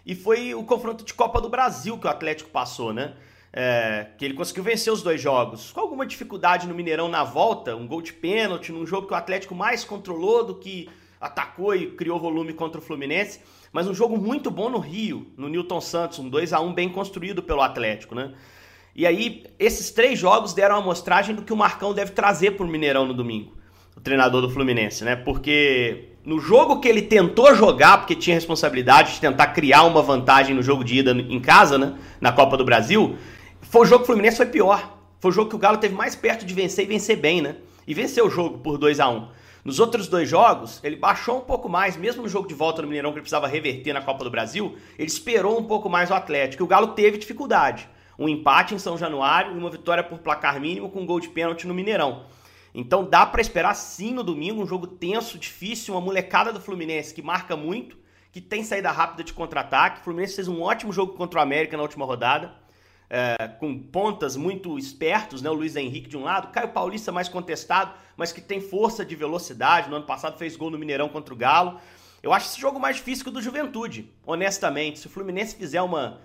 E 0.06 0.14
foi 0.14 0.54
o 0.54 0.64
confronto 0.64 1.04
de 1.04 1.12
Copa 1.12 1.42
do 1.42 1.50
Brasil 1.50 1.98
que 1.98 2.06
o 2.06 2.10
Atlético 2.10 2.48
passou, 2.48 2.94
né? 2.94 3.12
É, 3.52 4.08
que 4.18 4.24
ele 4.24 4.34
conseguiu 4.34 4.62
vencer 4.62 4.92
os 4.92 5.02
dois 5.02 5.20
jogos. 5.20 5.72
Com 5.72 5.80
alguma 5.80 6.04
dificuldade 6.04 6.68
no 6.68 6.74
Mineirão 6.74 7.08
na 7.08 7.24
volta, 7.24 7.74
um 7.74 7.87
gol 7.87 8.02
de 8.02 8.12
pênalti, 8.12 8.72
num 8.72 8.87
jogo 8.87 9.06
que 9.06 9.14
o 9.14 9.16
Atlético 9.16 9.54
mais 9.54 9.84
controlou 9.84 10.44
do 10.44 10.54
que 10.54 10.88
atacou 11.20 11.74
e 11.74 11.90
criou 11.92 12.18
volume 12.20 12.52
contra 12.52 12.80
o 12.80 12.82
Fluminense, 12.82 13.40
mas 13.72 13.87
um 13.87 13.94
jogo 13.94 14.16
muito 14.16 14.50
bom 14.50 14.68
no 14.68 14.78
Rio, 14.78 15.28
no 15.37 15.48
Newton 15.48 15.80
Santos, 15.80 16.18
um 16.18 16.28
2 16.28 16.52
a 16.52 16.61
1 16.61 16.72
bem 16.72 16.88
construído 16.88 17.42
pelo 17.42 17.62
Atlético, 17.62 18.14
né? 18.14 18.32
E 18.94 19.06
aí, 19.06 19.44
esses 19.58 19.90
três 19.90 20.18
jogos 20.18 20.54
deram 20.54 20.76
uma 20.76 20.82
amostragem 20.82 21.34
do 21.34 21.42
que 21.42 21.52
o 21.52 21.56
Marcão 21.56 21.92
deve 21.94 22.12
trazer 22.12 22.52
para 22.52 22.64
o 22.64 22.68
Mineirão 22.68 23.06
no 23.06 23.14
domingo, 23.14 23.56
o 23.96 24.00
treinador 24.00 24.40
do 24.40 24.50
Fluminense, 24.50 25.04
né? 25.04 25.14
Porque 25.14 26.08
no 26.24 26.40
jogo 26.40 26.80
que 26.80 26.88
ele 26.88 27.02
tentou 27.02 27.54
jogar, 27.54 27.98
porque 27.98 28.14
tinha 28.14 28.34
responsabilidade 28.34 29.14
de 29.14 29.20
tentar 29.20 29.48
criar 29.48 29.84
uma 29.84 30.02
vantagem 30.02 30.54
no 30.54 30.62
jogo 30.62 30.82
de 30.82 30.98
ida 30.98 31.12
em 31.12 31.40
casa, 31.40 31.78
né? 31.78 31.94
Na 32.20 32.32
Copa 32.32 32.56
do 32.56 32.64
Brasil, 32.64 33.16
foi 33.62 33.82
o 33.82 33.84
jogo 33.84 33.98
que 33.98 34.10
o 34.10 34.12
Fluminense 34.12 34.36
foi 34.36 34.46
pior. 34.46 34.98
Foi 35.20 35.30
o 35.30 35.34
jogo 35.34 35.50
que 35.50 35.56
o 35.56 35.58
Galo 35.58 35.78
teve 35.78 35.94
mais 35.94 36.14
perto 36.14 36.44
de 36.46 36.54
vencer 36.54 36.84
e 36.84 36.88
vencer 36.88 37.16
bem, 37.16 37.40
né? 37.42 37.56
E 37.86 37.94
venceu 37.94 38.26
o 38.26 38.30
jogo 38.30 38.58
por 38.58 38.78
2 38.78 39.00
a 39.00 39.08
1 39.08 39.28
nos 39.68 39.80
outros 39.80 40.08
dois 40.08 40.26
jogos, 40.26 40.80
ele 40.82 40.96
baixou 40.96 41.36
um 41.36 41.42
pouco 41.42 41.68
mais, 41.68 41.94
mesmo 41.94 42.22
no 42.22 42.28
jogo 42.28 42.48
de 42.48 42.54
volta 42.54 42.80
no 42.80 42.88
Mineirão, 42.88 43.10
que 43.10 43.16
ele 43.16 43.22
precisava 43.22 43.46
reverter 43.46 43.92
na 43.92 44.00
Copa 44.00 44.24
do 44.24 44.30
Brasil, 44.30 44.78
ele 44.98 45.08
esperou 45.08 45.58
um 45.58 45.64
pouco 45.64 45.90
mais 45.90 46.10
o 46.10 46.14
Atlético. 46.14 46.62
E 46.62 46.64
o 46.64 46.66
Galo 46.66 46.88
teve 46.88 47.18
dificuldade. 47.18 47.86
Um 48.18 48.28
empate 48.28 48.74
em 48.74 48.78
São 48.78 48.96
Januário 48.96 49.54
e 49.54 49.58
uma 49.58 49.68
vitória 49.68 50.02
por 50.02 50.20
placar 50.20 50.58
mínimo 50.58 50.88
com 50.88 51.00
um 51.00 51.06
gol 51.06 51.20
de 51.20 51.28
pênalti 51.28 51.66
no 51.66 51.74
Mineirão. 51.74 52.24
Então 52.74 53.04
dá 53.04 53.26
para 53.26 53.42
esperar 53.42 53.74
sim 53.74 54.14
no 54.14 54.22
domingo 54.22 54.62
um 54.62 54.66
jogo 54.66 54.86
tenso, 54.86 55.38
difícil, 55.38 55.92
uma 55.92 56.00
molecada 56.00 56.50
do 56.50 56.60
Fluminense 56.60 57.12
que 57.12 57.20
marca 57.20 57.54
muito, 57.54 57.98
que 58.32 58.40
tem 58.40 58.64
saída 58.64 58.90
rápida 58.90 59.22
de 59.22 59.34
contra-ataque. 59.34 60.00
O 60.00 60.04
Fluminense 60.04 60.34
fez 60.34 60.48
um 60.48 60.62
ótimo 60.62 60.94
jogo 60.94 61.12
contra 61.12 61.40
o 61.40 61.42
América 61.42 61.76
na 61.76 61.82
última 61.82 62.06
rodada 62.06 62.54
é, 63.10 63.48
com 63.58 63.78
pontas 63.78 64.36
muito 64.36 64.78
espertos, 64.78 65.40
né? 65.40 65.48
O 65.48 65.54
Luiz 65.54 65.76
Henrique 65.76 66.08
de 66.08 66.16
um 66.16 66.24
lado, 66.24 66.52
Caio 66.52 66.68
Paulista 66.68 67.10
mais 67.10 67.28
contestado, 67.28 67.92
mas 68.16 68.32
que 68.32 68.40
tem 68.40 68.60
força 68.60 69.04
de 69.04 69.16
velocidade. 69.16 69.88
No 69.88 69.96
ano 69.96 70.04
passado 70.04 70.36
fez 70.36 70.56
gol 70.56 70.70
no 70.70 70.78
Mineirão 70.78 71.08
contra 71.08 71.32
o 71.32 71.36
Galo. 71.36 71.80
Eu 72.22 72.32
acho 72.32 72.48
esse 72.48 72.60
jogo 72.60 72.78
mais 72.78 72.96
difícil 72.96 73.24
que 73.24 73.30
o 73.30 73.32
do 73.32 73.40
Juventude, 73.40 74.12
honestamente. 74.26 74.98
Se 74.98 75.06
o 75.06 75.10
Fluminense 75.10 75.56
fizer 75.56 75.80
uma. 75.80 76.20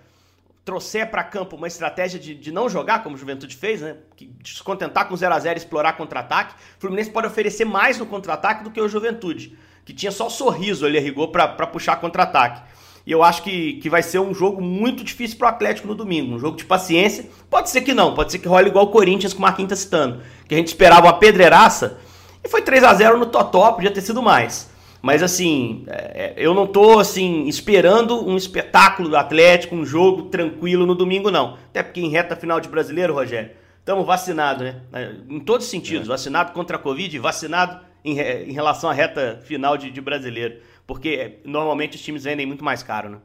trouxer 0.64 1.10
para 1.10 1.24
campo 1.24 1.56
uma 1.56 1.68
estratégia 1.68 2.18
de, 2.20 2.34
de 2.34 2.52
não 2.52 2.68
jogar, 2.68 3.02
como 3.02 3.14
o 3.14 3.18
Juventude 3.18 3.56
fez, 3.56 3.80
né? 3.80 3.96
De 4.16 4.54
se 4.56 4.62
contentar 4.62 5.08
com 5.08 5.16
0 5.16 5.34
a 5.34 5.38
0 5.38 5.56
explorar 5.56 5.94
contra-ataque, 5.94 6.54
o 6.76 6.80
Fluminense 6.80 7.10
pode 7.10 7.28
oferecer 7.28 7.64
mais 7.64 7.98
no 7.98 8.04
contra-ataque 8.06 8.62
do 8.62 8.70
que 8.70 8.80
o 8.80 8.88
Juventude, 8.88 9.56
que 9.86 9.94
tinha 9.94 10.12
só 10.12 10.28
sorriso 10.28 10.84
ali 10.84 10.98
a 10.98 11.00
rigor 11.00 11.28
para 11.28 11.66
puxar 11.66 11.96
contra-ataque. 11.96 12.74
E 13.06 13.12
eu 13.12 13.22
acho 13.22 13.42
que, 13.42 13.74
que 13.74 13.90
vai 13.90 14.02
ser 14.02 14.18
um 14.18 14.32
jogo 14.32 14.62
muito 14.62 15.04
difícil 15.04 15.36
para 15.36 15.46
o 15.46 15.50
Atlético 15.50 15.88
no 15.88 15.94
domingo. 15.94 16.34
Um 16.34 16.38
jogo 16.38 16.56
de 16.56 16.64
paciência. 16.64 17.26
Pode 17.50 17.68
ser 17.68 17.82
que 17.82 17.92
não, 17.92 18.14
pode 18.14 18.32
ser 18.32 18.38
que 18.38 18.48
role 18.48 18.68
igual 18.68 18.86
o 18.86 18.90
Corinthians 18.90 19.32
que 19.32 19.38
o 19.38 19.42
Marquinhos 19.42 19.78
citando. 19.78 20.22
Que 20.48 20.54
a 20.54 20.58
gente 20.58 20.68
esperava 20.68 21.06
uma 21.06 21.18
pedreiraça 21.18 21.98
e 22.42 22.48
foi 22.48 22.62
3 22.62 22.84
a 22.84 22.94
0 22.94 23.18
no 23.18 23.26
Totó, 23.26 23.72
podia 23.72 23.90
ter 23.90 24.02
sido 24.02 24.22
mais. 24.22 24.70
Mas 25.00 25.22
assim, 25.22 25.84
é, 25.86 26.32
eu 26.36 26.54
não 26.54 26.66
tô 26.66 26.98
assim 26.98 27.46
esperando 27.46 28.26
um 28.26 28.38
espetáculo 28.38 29.08
do 29.08 29.16
Atlético, 29.16 29.74
um 29.74 29.84
jogo 29.84 30.24
tranquilo 30.24 30.86
no 30.86 30.94
domingo, 30.94 31.30
não. 31.30 31.58
Até 31.70 31.82
porque 31.82 32.00
em 32.00 32.08
reta 32.08 32.34
final 32.34 32.58
de 32.58 32.68
brasileiro, 32.68 33.12
Rogério, 33.12 33.50
estamos 33.80 34.06
vacinados, 34.06 34.62
né? 34.64 34.80
Em 35.28 35.40
todos 35.40 35.66
os 35.66 35.70
sentidos. 35.70 36.06
É. 36.06 36.10
Vacinado 36.10 36.52
contra 36.52 36.76
a 36.76 36.80
Covid, 36.80 37.18
vacinado 37.18 37.80
em, 38.02 38.18
em 38.18 38.52
relação 38.52 38.88
à 38.88 38.94
reta 38.94 39.42
final 39.44 39.76
de, 39.76 39.90
de 39.90 40.00
brasileiro. 40.00 40.56
Porque 40.86 41.40
normalmente 41.44 41.96
os 41.96 42.02
times 42.02 42.24
vendem 42.24 42.46
muito 42.46 42.64
mais 42.64 42.82
caro, 42.82 43.08
né? 43.08 43.18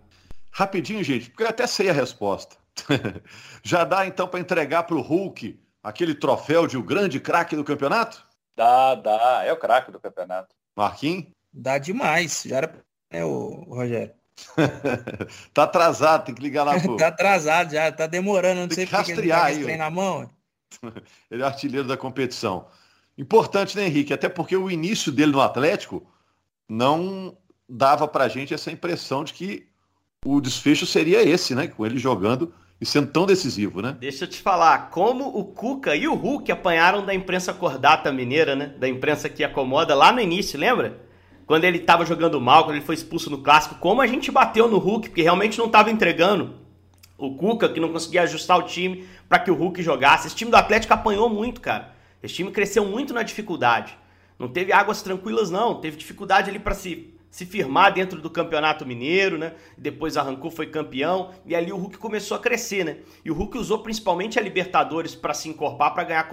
Rapidinho, 0.52 1.04
gente, 1.04 1.30
porque 1.30 1.44
eu 1.44 1.48
até 1.50 1.68
sei 1.68 1.90
a 1.90 1.94
resposta. 1.94 2.56
Já 3.64 3.84
dá 3.84 4.06
então 4.08 4.28
para 4.28 4.40
entregar 4.40 4.84
para 4.84 4.96
o 4.96 5.02
Hulk 5.02 5.60
aquele 5.84 6.16
troféu 6.16 6.68
de 6.68 6.78
o 6.78 6.84
grande 6.84 7.20
craque 7.20 7.56
do 7.56 7.64
campeonato? 7.64 8.26
Dá, 8.56 8.96
dá. 8.96 9.44
É 9.46 9.54
o 9.54 9.58
craque 9.58 9.92
do 9.92 10.00
campeonato. 10.00 10.56
Marquinhos? 10.76 11.28
Dá 11.52 11.78
demais. 11.78 12.44
Já 12.46 12.58
era. 12.58 12.84
É 13.12 13.24
o 13.24 13.66
Rogério. 13.70 14.14
tá 15.54 15.64
atrasado, 15.64 16.26
tem 16.26 16.36
que 16.36 16.42
ligar 16.42 16.64
lá 16.64 16.80
pro. 16.80 16.96
tá 16.96 17.08
atrasado 17.08 17.72
já, 17.72 17.92
tá 17.92 18.08
demorando, 18.08 18.62
não 18.62 18.68
tem 18.68 18.76
sei 18.76 18.86
que 18.86 18.96
porque 18.96 19.12
ele 19.12 19.28
tá 19.28 19.46
aí, 19.46 19.78
na 19.78 19.90
mão. 19.90 20.30
ele 21.30 21.44
é 21.44 21.46
artilheiro 21.46 21.88
da 21.88 21.98
competição. 21.98 22.68
Importante, 23.18 23.76
né, 23.76 23.86
Henrique? 23.86 24.14
Até 24.14 24.30
porque 24.30 24.56
o 24.56 24.72
início 24.72 25.12
dele 25.12 25.34
no 25.34 25.42
Atlético 25.42 26.10
não 26.70 27.38
dava 27.70 28.08
para 28.08 28.24
a 28.24 28.28
gente 28.28 28.54
essa 28.54 28.72
impressão 28.72 29.24
de 29.24 29.34
que 29.34 29.68
o 30.26 30.42
desfecho 30.42 30.86
seria 30.86 31.22
esse, 31.22 31.54
né? 31.54 31.68
Com 31.68 31.86
ele 31.86 31.98
jogando 31.98 32.54
e 32.82 32.86
sendo 32.86 33.12
tão 33.12 33.26
decisivo, 33.26 33.82
né? 33.82 33.96
Deixa 34.00 34.24
eu 34.24 34.30
te 34.30 34.42
falar, 34.42 34.90
como 34.90 35.28
o 35.28 35.44
Cuca 35.44 35.96
e 35.96 36.08
o 36.08 36.16
Hulk 36.16 36.52
apanharam 36.52 37.06
da 37.06 37.14
imprensa 37.14 37.54
cordata 37.54 38.12
mineira, 38.12 38.56
né? 38.56 38.68
Da 38.78 38.88
imprensa 38.88 39.30
que 39.30 39.44
acomoda 39.44 39.94
lá 39.94 40.12
no 40.12 40.20
início, 40.20 40.60
lembra? 40.60 41.02
Quando 41.46 41.64
ele 41.64 41.80
estava 41.80 42.06
jogando 42.06 42.40
mal, 42.40 42.64
quando 42.64 42.76
ele 42.76 42.86
foi 42.86 42.96
expulso 42.96 43.30
no 43.30 43.40
clássico, 43.40 43.76
como 43.76 44.02
a 44.02 44.08
gente 44.08 44.32
bateu 44.32 44.68
no 44.68 44.78
Hulk, 44.78 45.10
porque 45.10 45.22
realmente 45.22 45.58
não 45.58 45.66
estava 45.66 45.90
entregando. 45.90 46.56
O 47.18 47.36
Cuca, 47.36 47.68
que 47.68 47.80
não 47.80 47.92
conseguia 47.92 48.22
ajustar 48.22 48.58
o 48.58 48.64
time 48.64 49.06
para 49.28 49.40
que 49.40 49.52
o 49.52 49.56
Hulk 49.56 49.82
jogasse. 49.84 50.28
Esse 50.28 50.36
time 50.36 50.52
do 50.52 50.58
Atlético 50.58 50.94
apanhou 50.94 51.28
muito, 51.28 51.60
cara. 51.60 51.94
Esse 52.24 52.36
time 52.36 52.52
cresceu 52.52 52.86
muito 52.86 53.14
na 53.14 53.24
dificuldade. 53.24 53.98
Não 54.38 54.48
teve 54.48 54.72
águas 54.72 55.02
tranquilas, 55.02 55.50
não. 55.50 55.82
Teve 55.82 55.98
dificuldade 55.98 56.50
ali 56.50 56.60
para 56.60 56.74
se 56.74 57.14
se 57.30 57.46
firmar 57.46 57.94
dentro 57.94 58.20
do 58.20 58.30
Campeonato 58.30 58.86
Mineiro, 58.86 59.38
né? 59.38 59.54
Depois 59.78 60.18
arrancou, 60.18 60.50
foi 60.50 60.68
campeão, 60.68 61.32
e 61.46 61.56
ali 61.56 61.72
o 61.72 61.78
Hulk 61.78 61.98
começou 61.98 62.36
a 62.36 62.40
crescer, 62.40 62.84
né? 62.84 62.98
E 63.24 63.30
o 63.30 63.34
Hulk 63.34 63.58
usou 63.58 63.80
principalmente 63.80 64.40
a 64.40 64.42
Libertadores 64.42 65.16
para 65.16 65.34
se 65.34 65.48
encorpar, 65.48 65.94
para 65.94 66.04
ganhar 66.04 66.30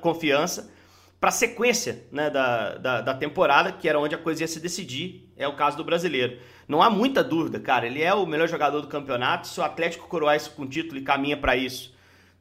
confiança, 0.00 0.70
para 1.18 1.30
a 1.30 1.32
sequência 1.32 2.04
né, 2.12 2.30
da, 2.30 2.76
da, 2.76 3.00
da, 3.00 3.14
temporada, 3.14 3.72
que 3.72 3.88
era 3.88 3.98
onde 3.98 4.14
a 4.14 4.18
coisa 4.18 4.42
ia 4.42 4.48
se 4.48 4.60
decidir, 4.60 5.32
é 5.36 5.48
o 5.48 5.56
caso 5.56 5.76
do 5.76 5.84
brasileiro. 5.84 6.38
Não 6.68 6.82
há 6.82 6.90
muita 6.90 7.24
dúvida, 7.24 7.58
cara, 7.58 7.86
ele 7.86 8.02
é 8.02 8.14
o 8.14 8.26
melhor 8.26 8.48
jogador 8.48 8.80
do 8.80 8.88
campeonato, 8.88 9.48
se 9.48 9.58
o 9.58 9.62
Atlético 9.62 10.08
coroar 10.08 10.36
isso 10.36 10.50
com 10.52 10.66
título 10.66 10.98
e 10.98 11.02
caminha 11.02 11.36
para 11.36 11.56
isso, 11.56 11.94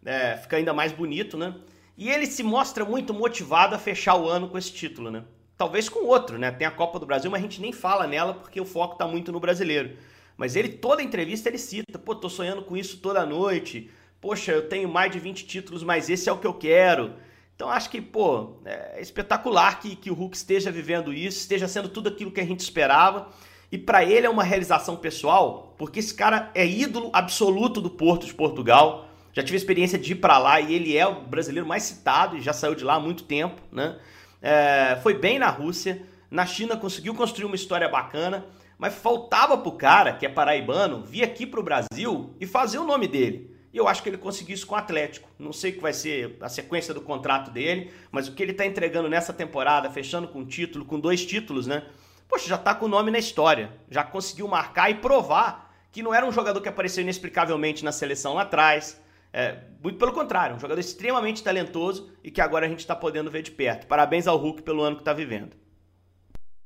é, 0.06 0.38
fica 0.38 0.58
ainda 0.58 0.74
mais 0.74 0.92
bonito, 0.92 1.38
né? 1.38 1.56
E 1.98 2.10
ele 2.10 2.26
se 2.26 2.44
mostra 2.44 2.84
muito 2.84 3.14
motivado 3.14 3.74
a 3.74 3.80
fechar 3.80 4.16
o 4.16 4.28
ano 4.28 4.50
com 4.50 4.58
esse 4.58 4.74
título, 4.74 5.10
né? 5.10 5.24
Talvez 5.58 5.90
com 5.90 6.06
outro, 6.06 6.38
né? 6.38 6.52
Tem 6.52 6.68
a 6.68 6.72
Copa 6.72 7.00
do 7.00 7.06
Brasil, 7.06 7.30
mas 7.32 7.40
a 7.40 7.44
gente 7.44 7.62
nem 7.62 7.72
fala 7.72 8.08
nela 8.08 8.34
porque 8.34 8.60
o 8.60 8.66
foco 8.66 8.96
tá 8.96 9.08
muito 9.08 9.32
no 9.32 9.40
brasileiro. 9.40 9.98
Mas 10.38 10.56
ele, 10.56 10.70
toda 10.70 11.02
entrevista, 11.02 11.50
ele 11.50 11.58
cita, 11.58 11.98
pô, 11.98 12.14
tô 12.14 12.30
sonhando 12.30 12.62
com 12.62 12.76
isso 12.76 12.98
toda 12.98 13.26
noite. 13.26 13.90
Poxa, 14.20 14.52
eu 14.52 14.68
tenho 14.68 14.90
mais 14.90 15.12
de 15.12 15.20
20 15.20 15.46
títulos, 15.46 15.84
mas 15.84 16.10
esse 16.10 16.28
é 16.28 16.32
o 16.32 16.38
que 16.38 16.48
eu 16.48 16.54
quero. 16.54 17.14
Então 17.56 17.70
acho 17.70 17.90
que, 17.90 18.02
pô, 18.02 18.58
é 18.66 19.00
espetacular 19.02 19.80
que, 19.80 19.96
que 19.96 20.12
o 20.12 20.14
Hulk 20.14 20.36
esteja 20.36 20.72
vivendo 20.72 21.14
isso, 21.14 21.40
esteja 21.40 21.68
sendo 21.68 21.88
tudo 21.88 22.10
aquilo 22.10 22.32
que 22.32 22.42
a 22.42 22.46
gente 22.46 22.60
esperava. 22.60 23.30
E 23.72 23.78
para 23.78 24.04
ele 24.04 24.28
é 24.28 24.30
uma 24.30 24.44
realização 24.44 24.98
pessoal, 24.98 25.74
porque 25.78 26.00
esse 26.00 26.14
cara 26.14 26.52
é 26.54 26.66
ídolo 26.66 27.10
absoluto 27.14 27.80
do 27.80 27.90
Porto 27.90 28.26
de 28.26 28.34
Portugal. 28.34 29.08
Já 29.32 29.42
tive 29.42 29.56
a 29.56 29.58
experiência 29.58 29.98
de 29.98 30.14
ir 30.14 30.16
para 30.16 30.38
lá 30.38 30.60
e 30.60 30.74
ele 30.74 30.96
é 30.96 31.08
o 31.08 31.22
brasileiro 31.22 31.68
mais 31.68 31.84
citado 31.84 32.38
e 32.38 32.42
já 32.42 32.54
saiu 32.54 32.76
de 32.76 32.84
lá 32.84 32.96
há 32.96 33.00
muito 33.00 33.24
tempo, 33.24 33.62
né? 33.72 33.98
É, 34.42 35.00
foi 35.02 35.14
bem 35.14 35.40
na 35.40 35.50
Rússia, 35.50 36.04
na 36.30 36.46
China 36.46 36.78
conseguiu 36.78 37.14
construir 37.16 37.46
uma 37.46 37.56
história 37.56 37.88
bacana, 37.88 38.46
mas 38.78 38.94
faltava 38.94 39.58
pro 39.58 39.72
cara, 39.72 40.14
que 40.14 40.26
é 40.26 40.30
paraibano, 40.30 41.04
vir 41.04 41.24
aqui 41.24 41.46
pro 41.46 41.64
Brasil 41.64 42.36
e 42.40 42.46
fazer 42.46 42.78
o 42.78 42.84
nome 42.84 43.08
dele. 43.08 43.56
E 43.76 43.78
eu 43.78 43.88
acho 43.88 44.02
que 44.02 44.08
ele 44.08 44.18
conseguiu 44.18 44.56
isso 44.56 44.66
com 44.66 44.76
o 44.76 44.78
Atlético. 44.78 45.28
Não 45.38 45.52
sei 45.52 45.72
o 45.72 45.74
que 45.74 45.82
vai 45.82 45.92
ser 45.92 46.38
a 46.40 46.48
sequência 46.48 46.94
do 46.94 47.02
contrato 47.02 47.52
dele, 47.52 47.92
mas 48.10 48.28
o 48.28 48.34
que 48.34 48.42
ele 48.42 48.54
está 48.54 48.66
entregando 48.66 49.10
nessa 49.10 49.34
temporada, 49.34 49.90
fechando 49.90 50.30
com 50.30 50.46
título, 50.46 50.86
com 50.86 50.98
dois 50.98 51.26
títulos, 51.26 51.68
né? 51.68 51.84
Poxa, 52.28 52.48
já 52.48 52.56
está 52.56 52.74
com 52.74 52.86
o 52.86 52.90
nome 52.90 53.12
na 53.12 53.20
história. 53.20 53.72
Já 53.90 54.04
conseguiu 54.04 54.48
marcar 54.48 54.90
e 54.90 54.96
provar 54.96 55.76
que 55.92 56.02
não 56.02 56.14
era 56.14 56.26
um 56.26 56.32
jogador 56.32 56.62
que 56.62 56.70
apareceu 56.70 57.02
inexplicavelmente 57.02 57.84
na 57.84 57.92
seleção 57.92 58.34
lá 58.34 58.44
atrás, 58.44 59.00
é, 59.36 59.58
muito 59.84 60.00
pelo 60.00 60.14
contrário, 60.14 60.56
um 60.56 60.60
jogador 60.60 60.80
extremamente 60.80 61.44
talentoso 61.44 62.10
e 62.24 62.32
que 62.32 62.40
agora 62.40 62.66
a 62.66 62.70
gente 62.70 62.80
está 62.80 62.96
podendo 62.96 63.30
ver 63.30 63.42
de 63.42 63.52
perto. 63.52 63.86
Parabéns 63.86 64.28
ao 64.28 64.38
Hulk 64.38 64.62
pelo 64.62 64.82
ano 64.82 64.96
que 64.96 65.02
está 65.02 65.12
vivendo. 65.12 65.58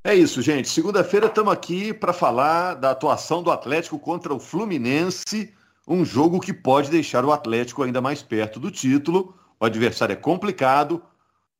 É 0.03 0.13
isso, 0.13 0.39
gente. 0.39 0.69
Segunda-feira 0.69 1.25
estamos 1.25 1.51
aqui 1.51 1.91
para 1.91 2.13
falar 2.13 2.75
da 2.75 2.91
atuação 2.91 3.41
do 3.41 3.49
Atlético 3.49 3.97
contra 3.97 4.31
o 4.31 4.39
Fluminense, 4.39 5.51
um 5.87 6.05
jogo 6.05 6.39
que 6.39 6.53
pode 6.53 6.91
deixar 6.91 7.25
o 7.25 7.31
Atlético 7.31 7.81
ainda 7.81 7.99
mais 7.99 8.21
perto 8.21 8.59
do 8.59 8.69
título. 8.69 9.35
O 9.59 9.65
adversário 9.65 10.13
é 10.13 10.15
complicado. 10.15 11.01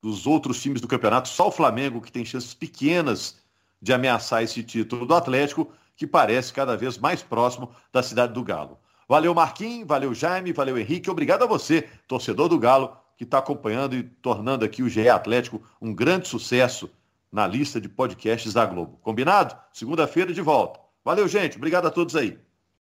Dos 0.02 0.28
outros 0.28 0.62
times 0.62 0.80
do 0.80 0.88
campeonato, 0.88 1.28
só 1.28 1.48
o 1.50 1.52
Flamengo 1.52 2.00
que 2.00 2.12
tem 2.12 2.24
chances 2.24 2.54
pequenas 2.54 3.36
de 3.82 3.92
ameaçar 3.92 4.44
esse 4.44 4.64
título 4.64 5.06
do 5.06 5.14
Atlético, 5.14 5.70
que 5.98 6.08
parece 6.08 6.54
cada 6.54 6.78
vez 6.78 6.98
mais 6.98 7.22
próximo 7.22 7.72
da 7.92 8.02
cidade 8.02 8.32
do 8.32 8.44
Galo. 8.44 8.80
Valeu, 9.10 9.34
Marquinhos, 9.34 9.88
valeu, 9.88 10.14
Jaime, 10.14 10.54
valeu, 10.54 10.78
Henrique. 10.78 11.10
Obrigado 11.10 11.42
a 11.42 11.48
você, 11.48 11.90
torcedor 12.08 12.48
do 12.48 12.60
Galo, 12.60 12.96
que 13.18 13.24
está 13.24 13.40
acompanhando 13.40 13.96
e 13.96 14.04
tornando 14.04 14.64
aqui 14.64 14.84
o 14.84 14.88
GE 14.88 15.10
Atlético 15.10 15.64
um 15.82 15.92
grande 15.92 16.28
sucesso 16.28 16.88
na 17.32 17.48
lista 17.48 17.82
de 17.82 17.90
podcasts 17.90 18.54
da 18.54 18.68
Globo. 18.68 19.00
Combinado? 19.02 19.58
Segunda-feira 19.74 20.32
de 20.32 20.42
volta. 20.42 20.80
Valeu, 21.04 21.28
gente. 21.28 21.58
Obrigado 21.58 21.88
a 21.88 21.92
todos 21.92 22.16
aí. 22.16 22.38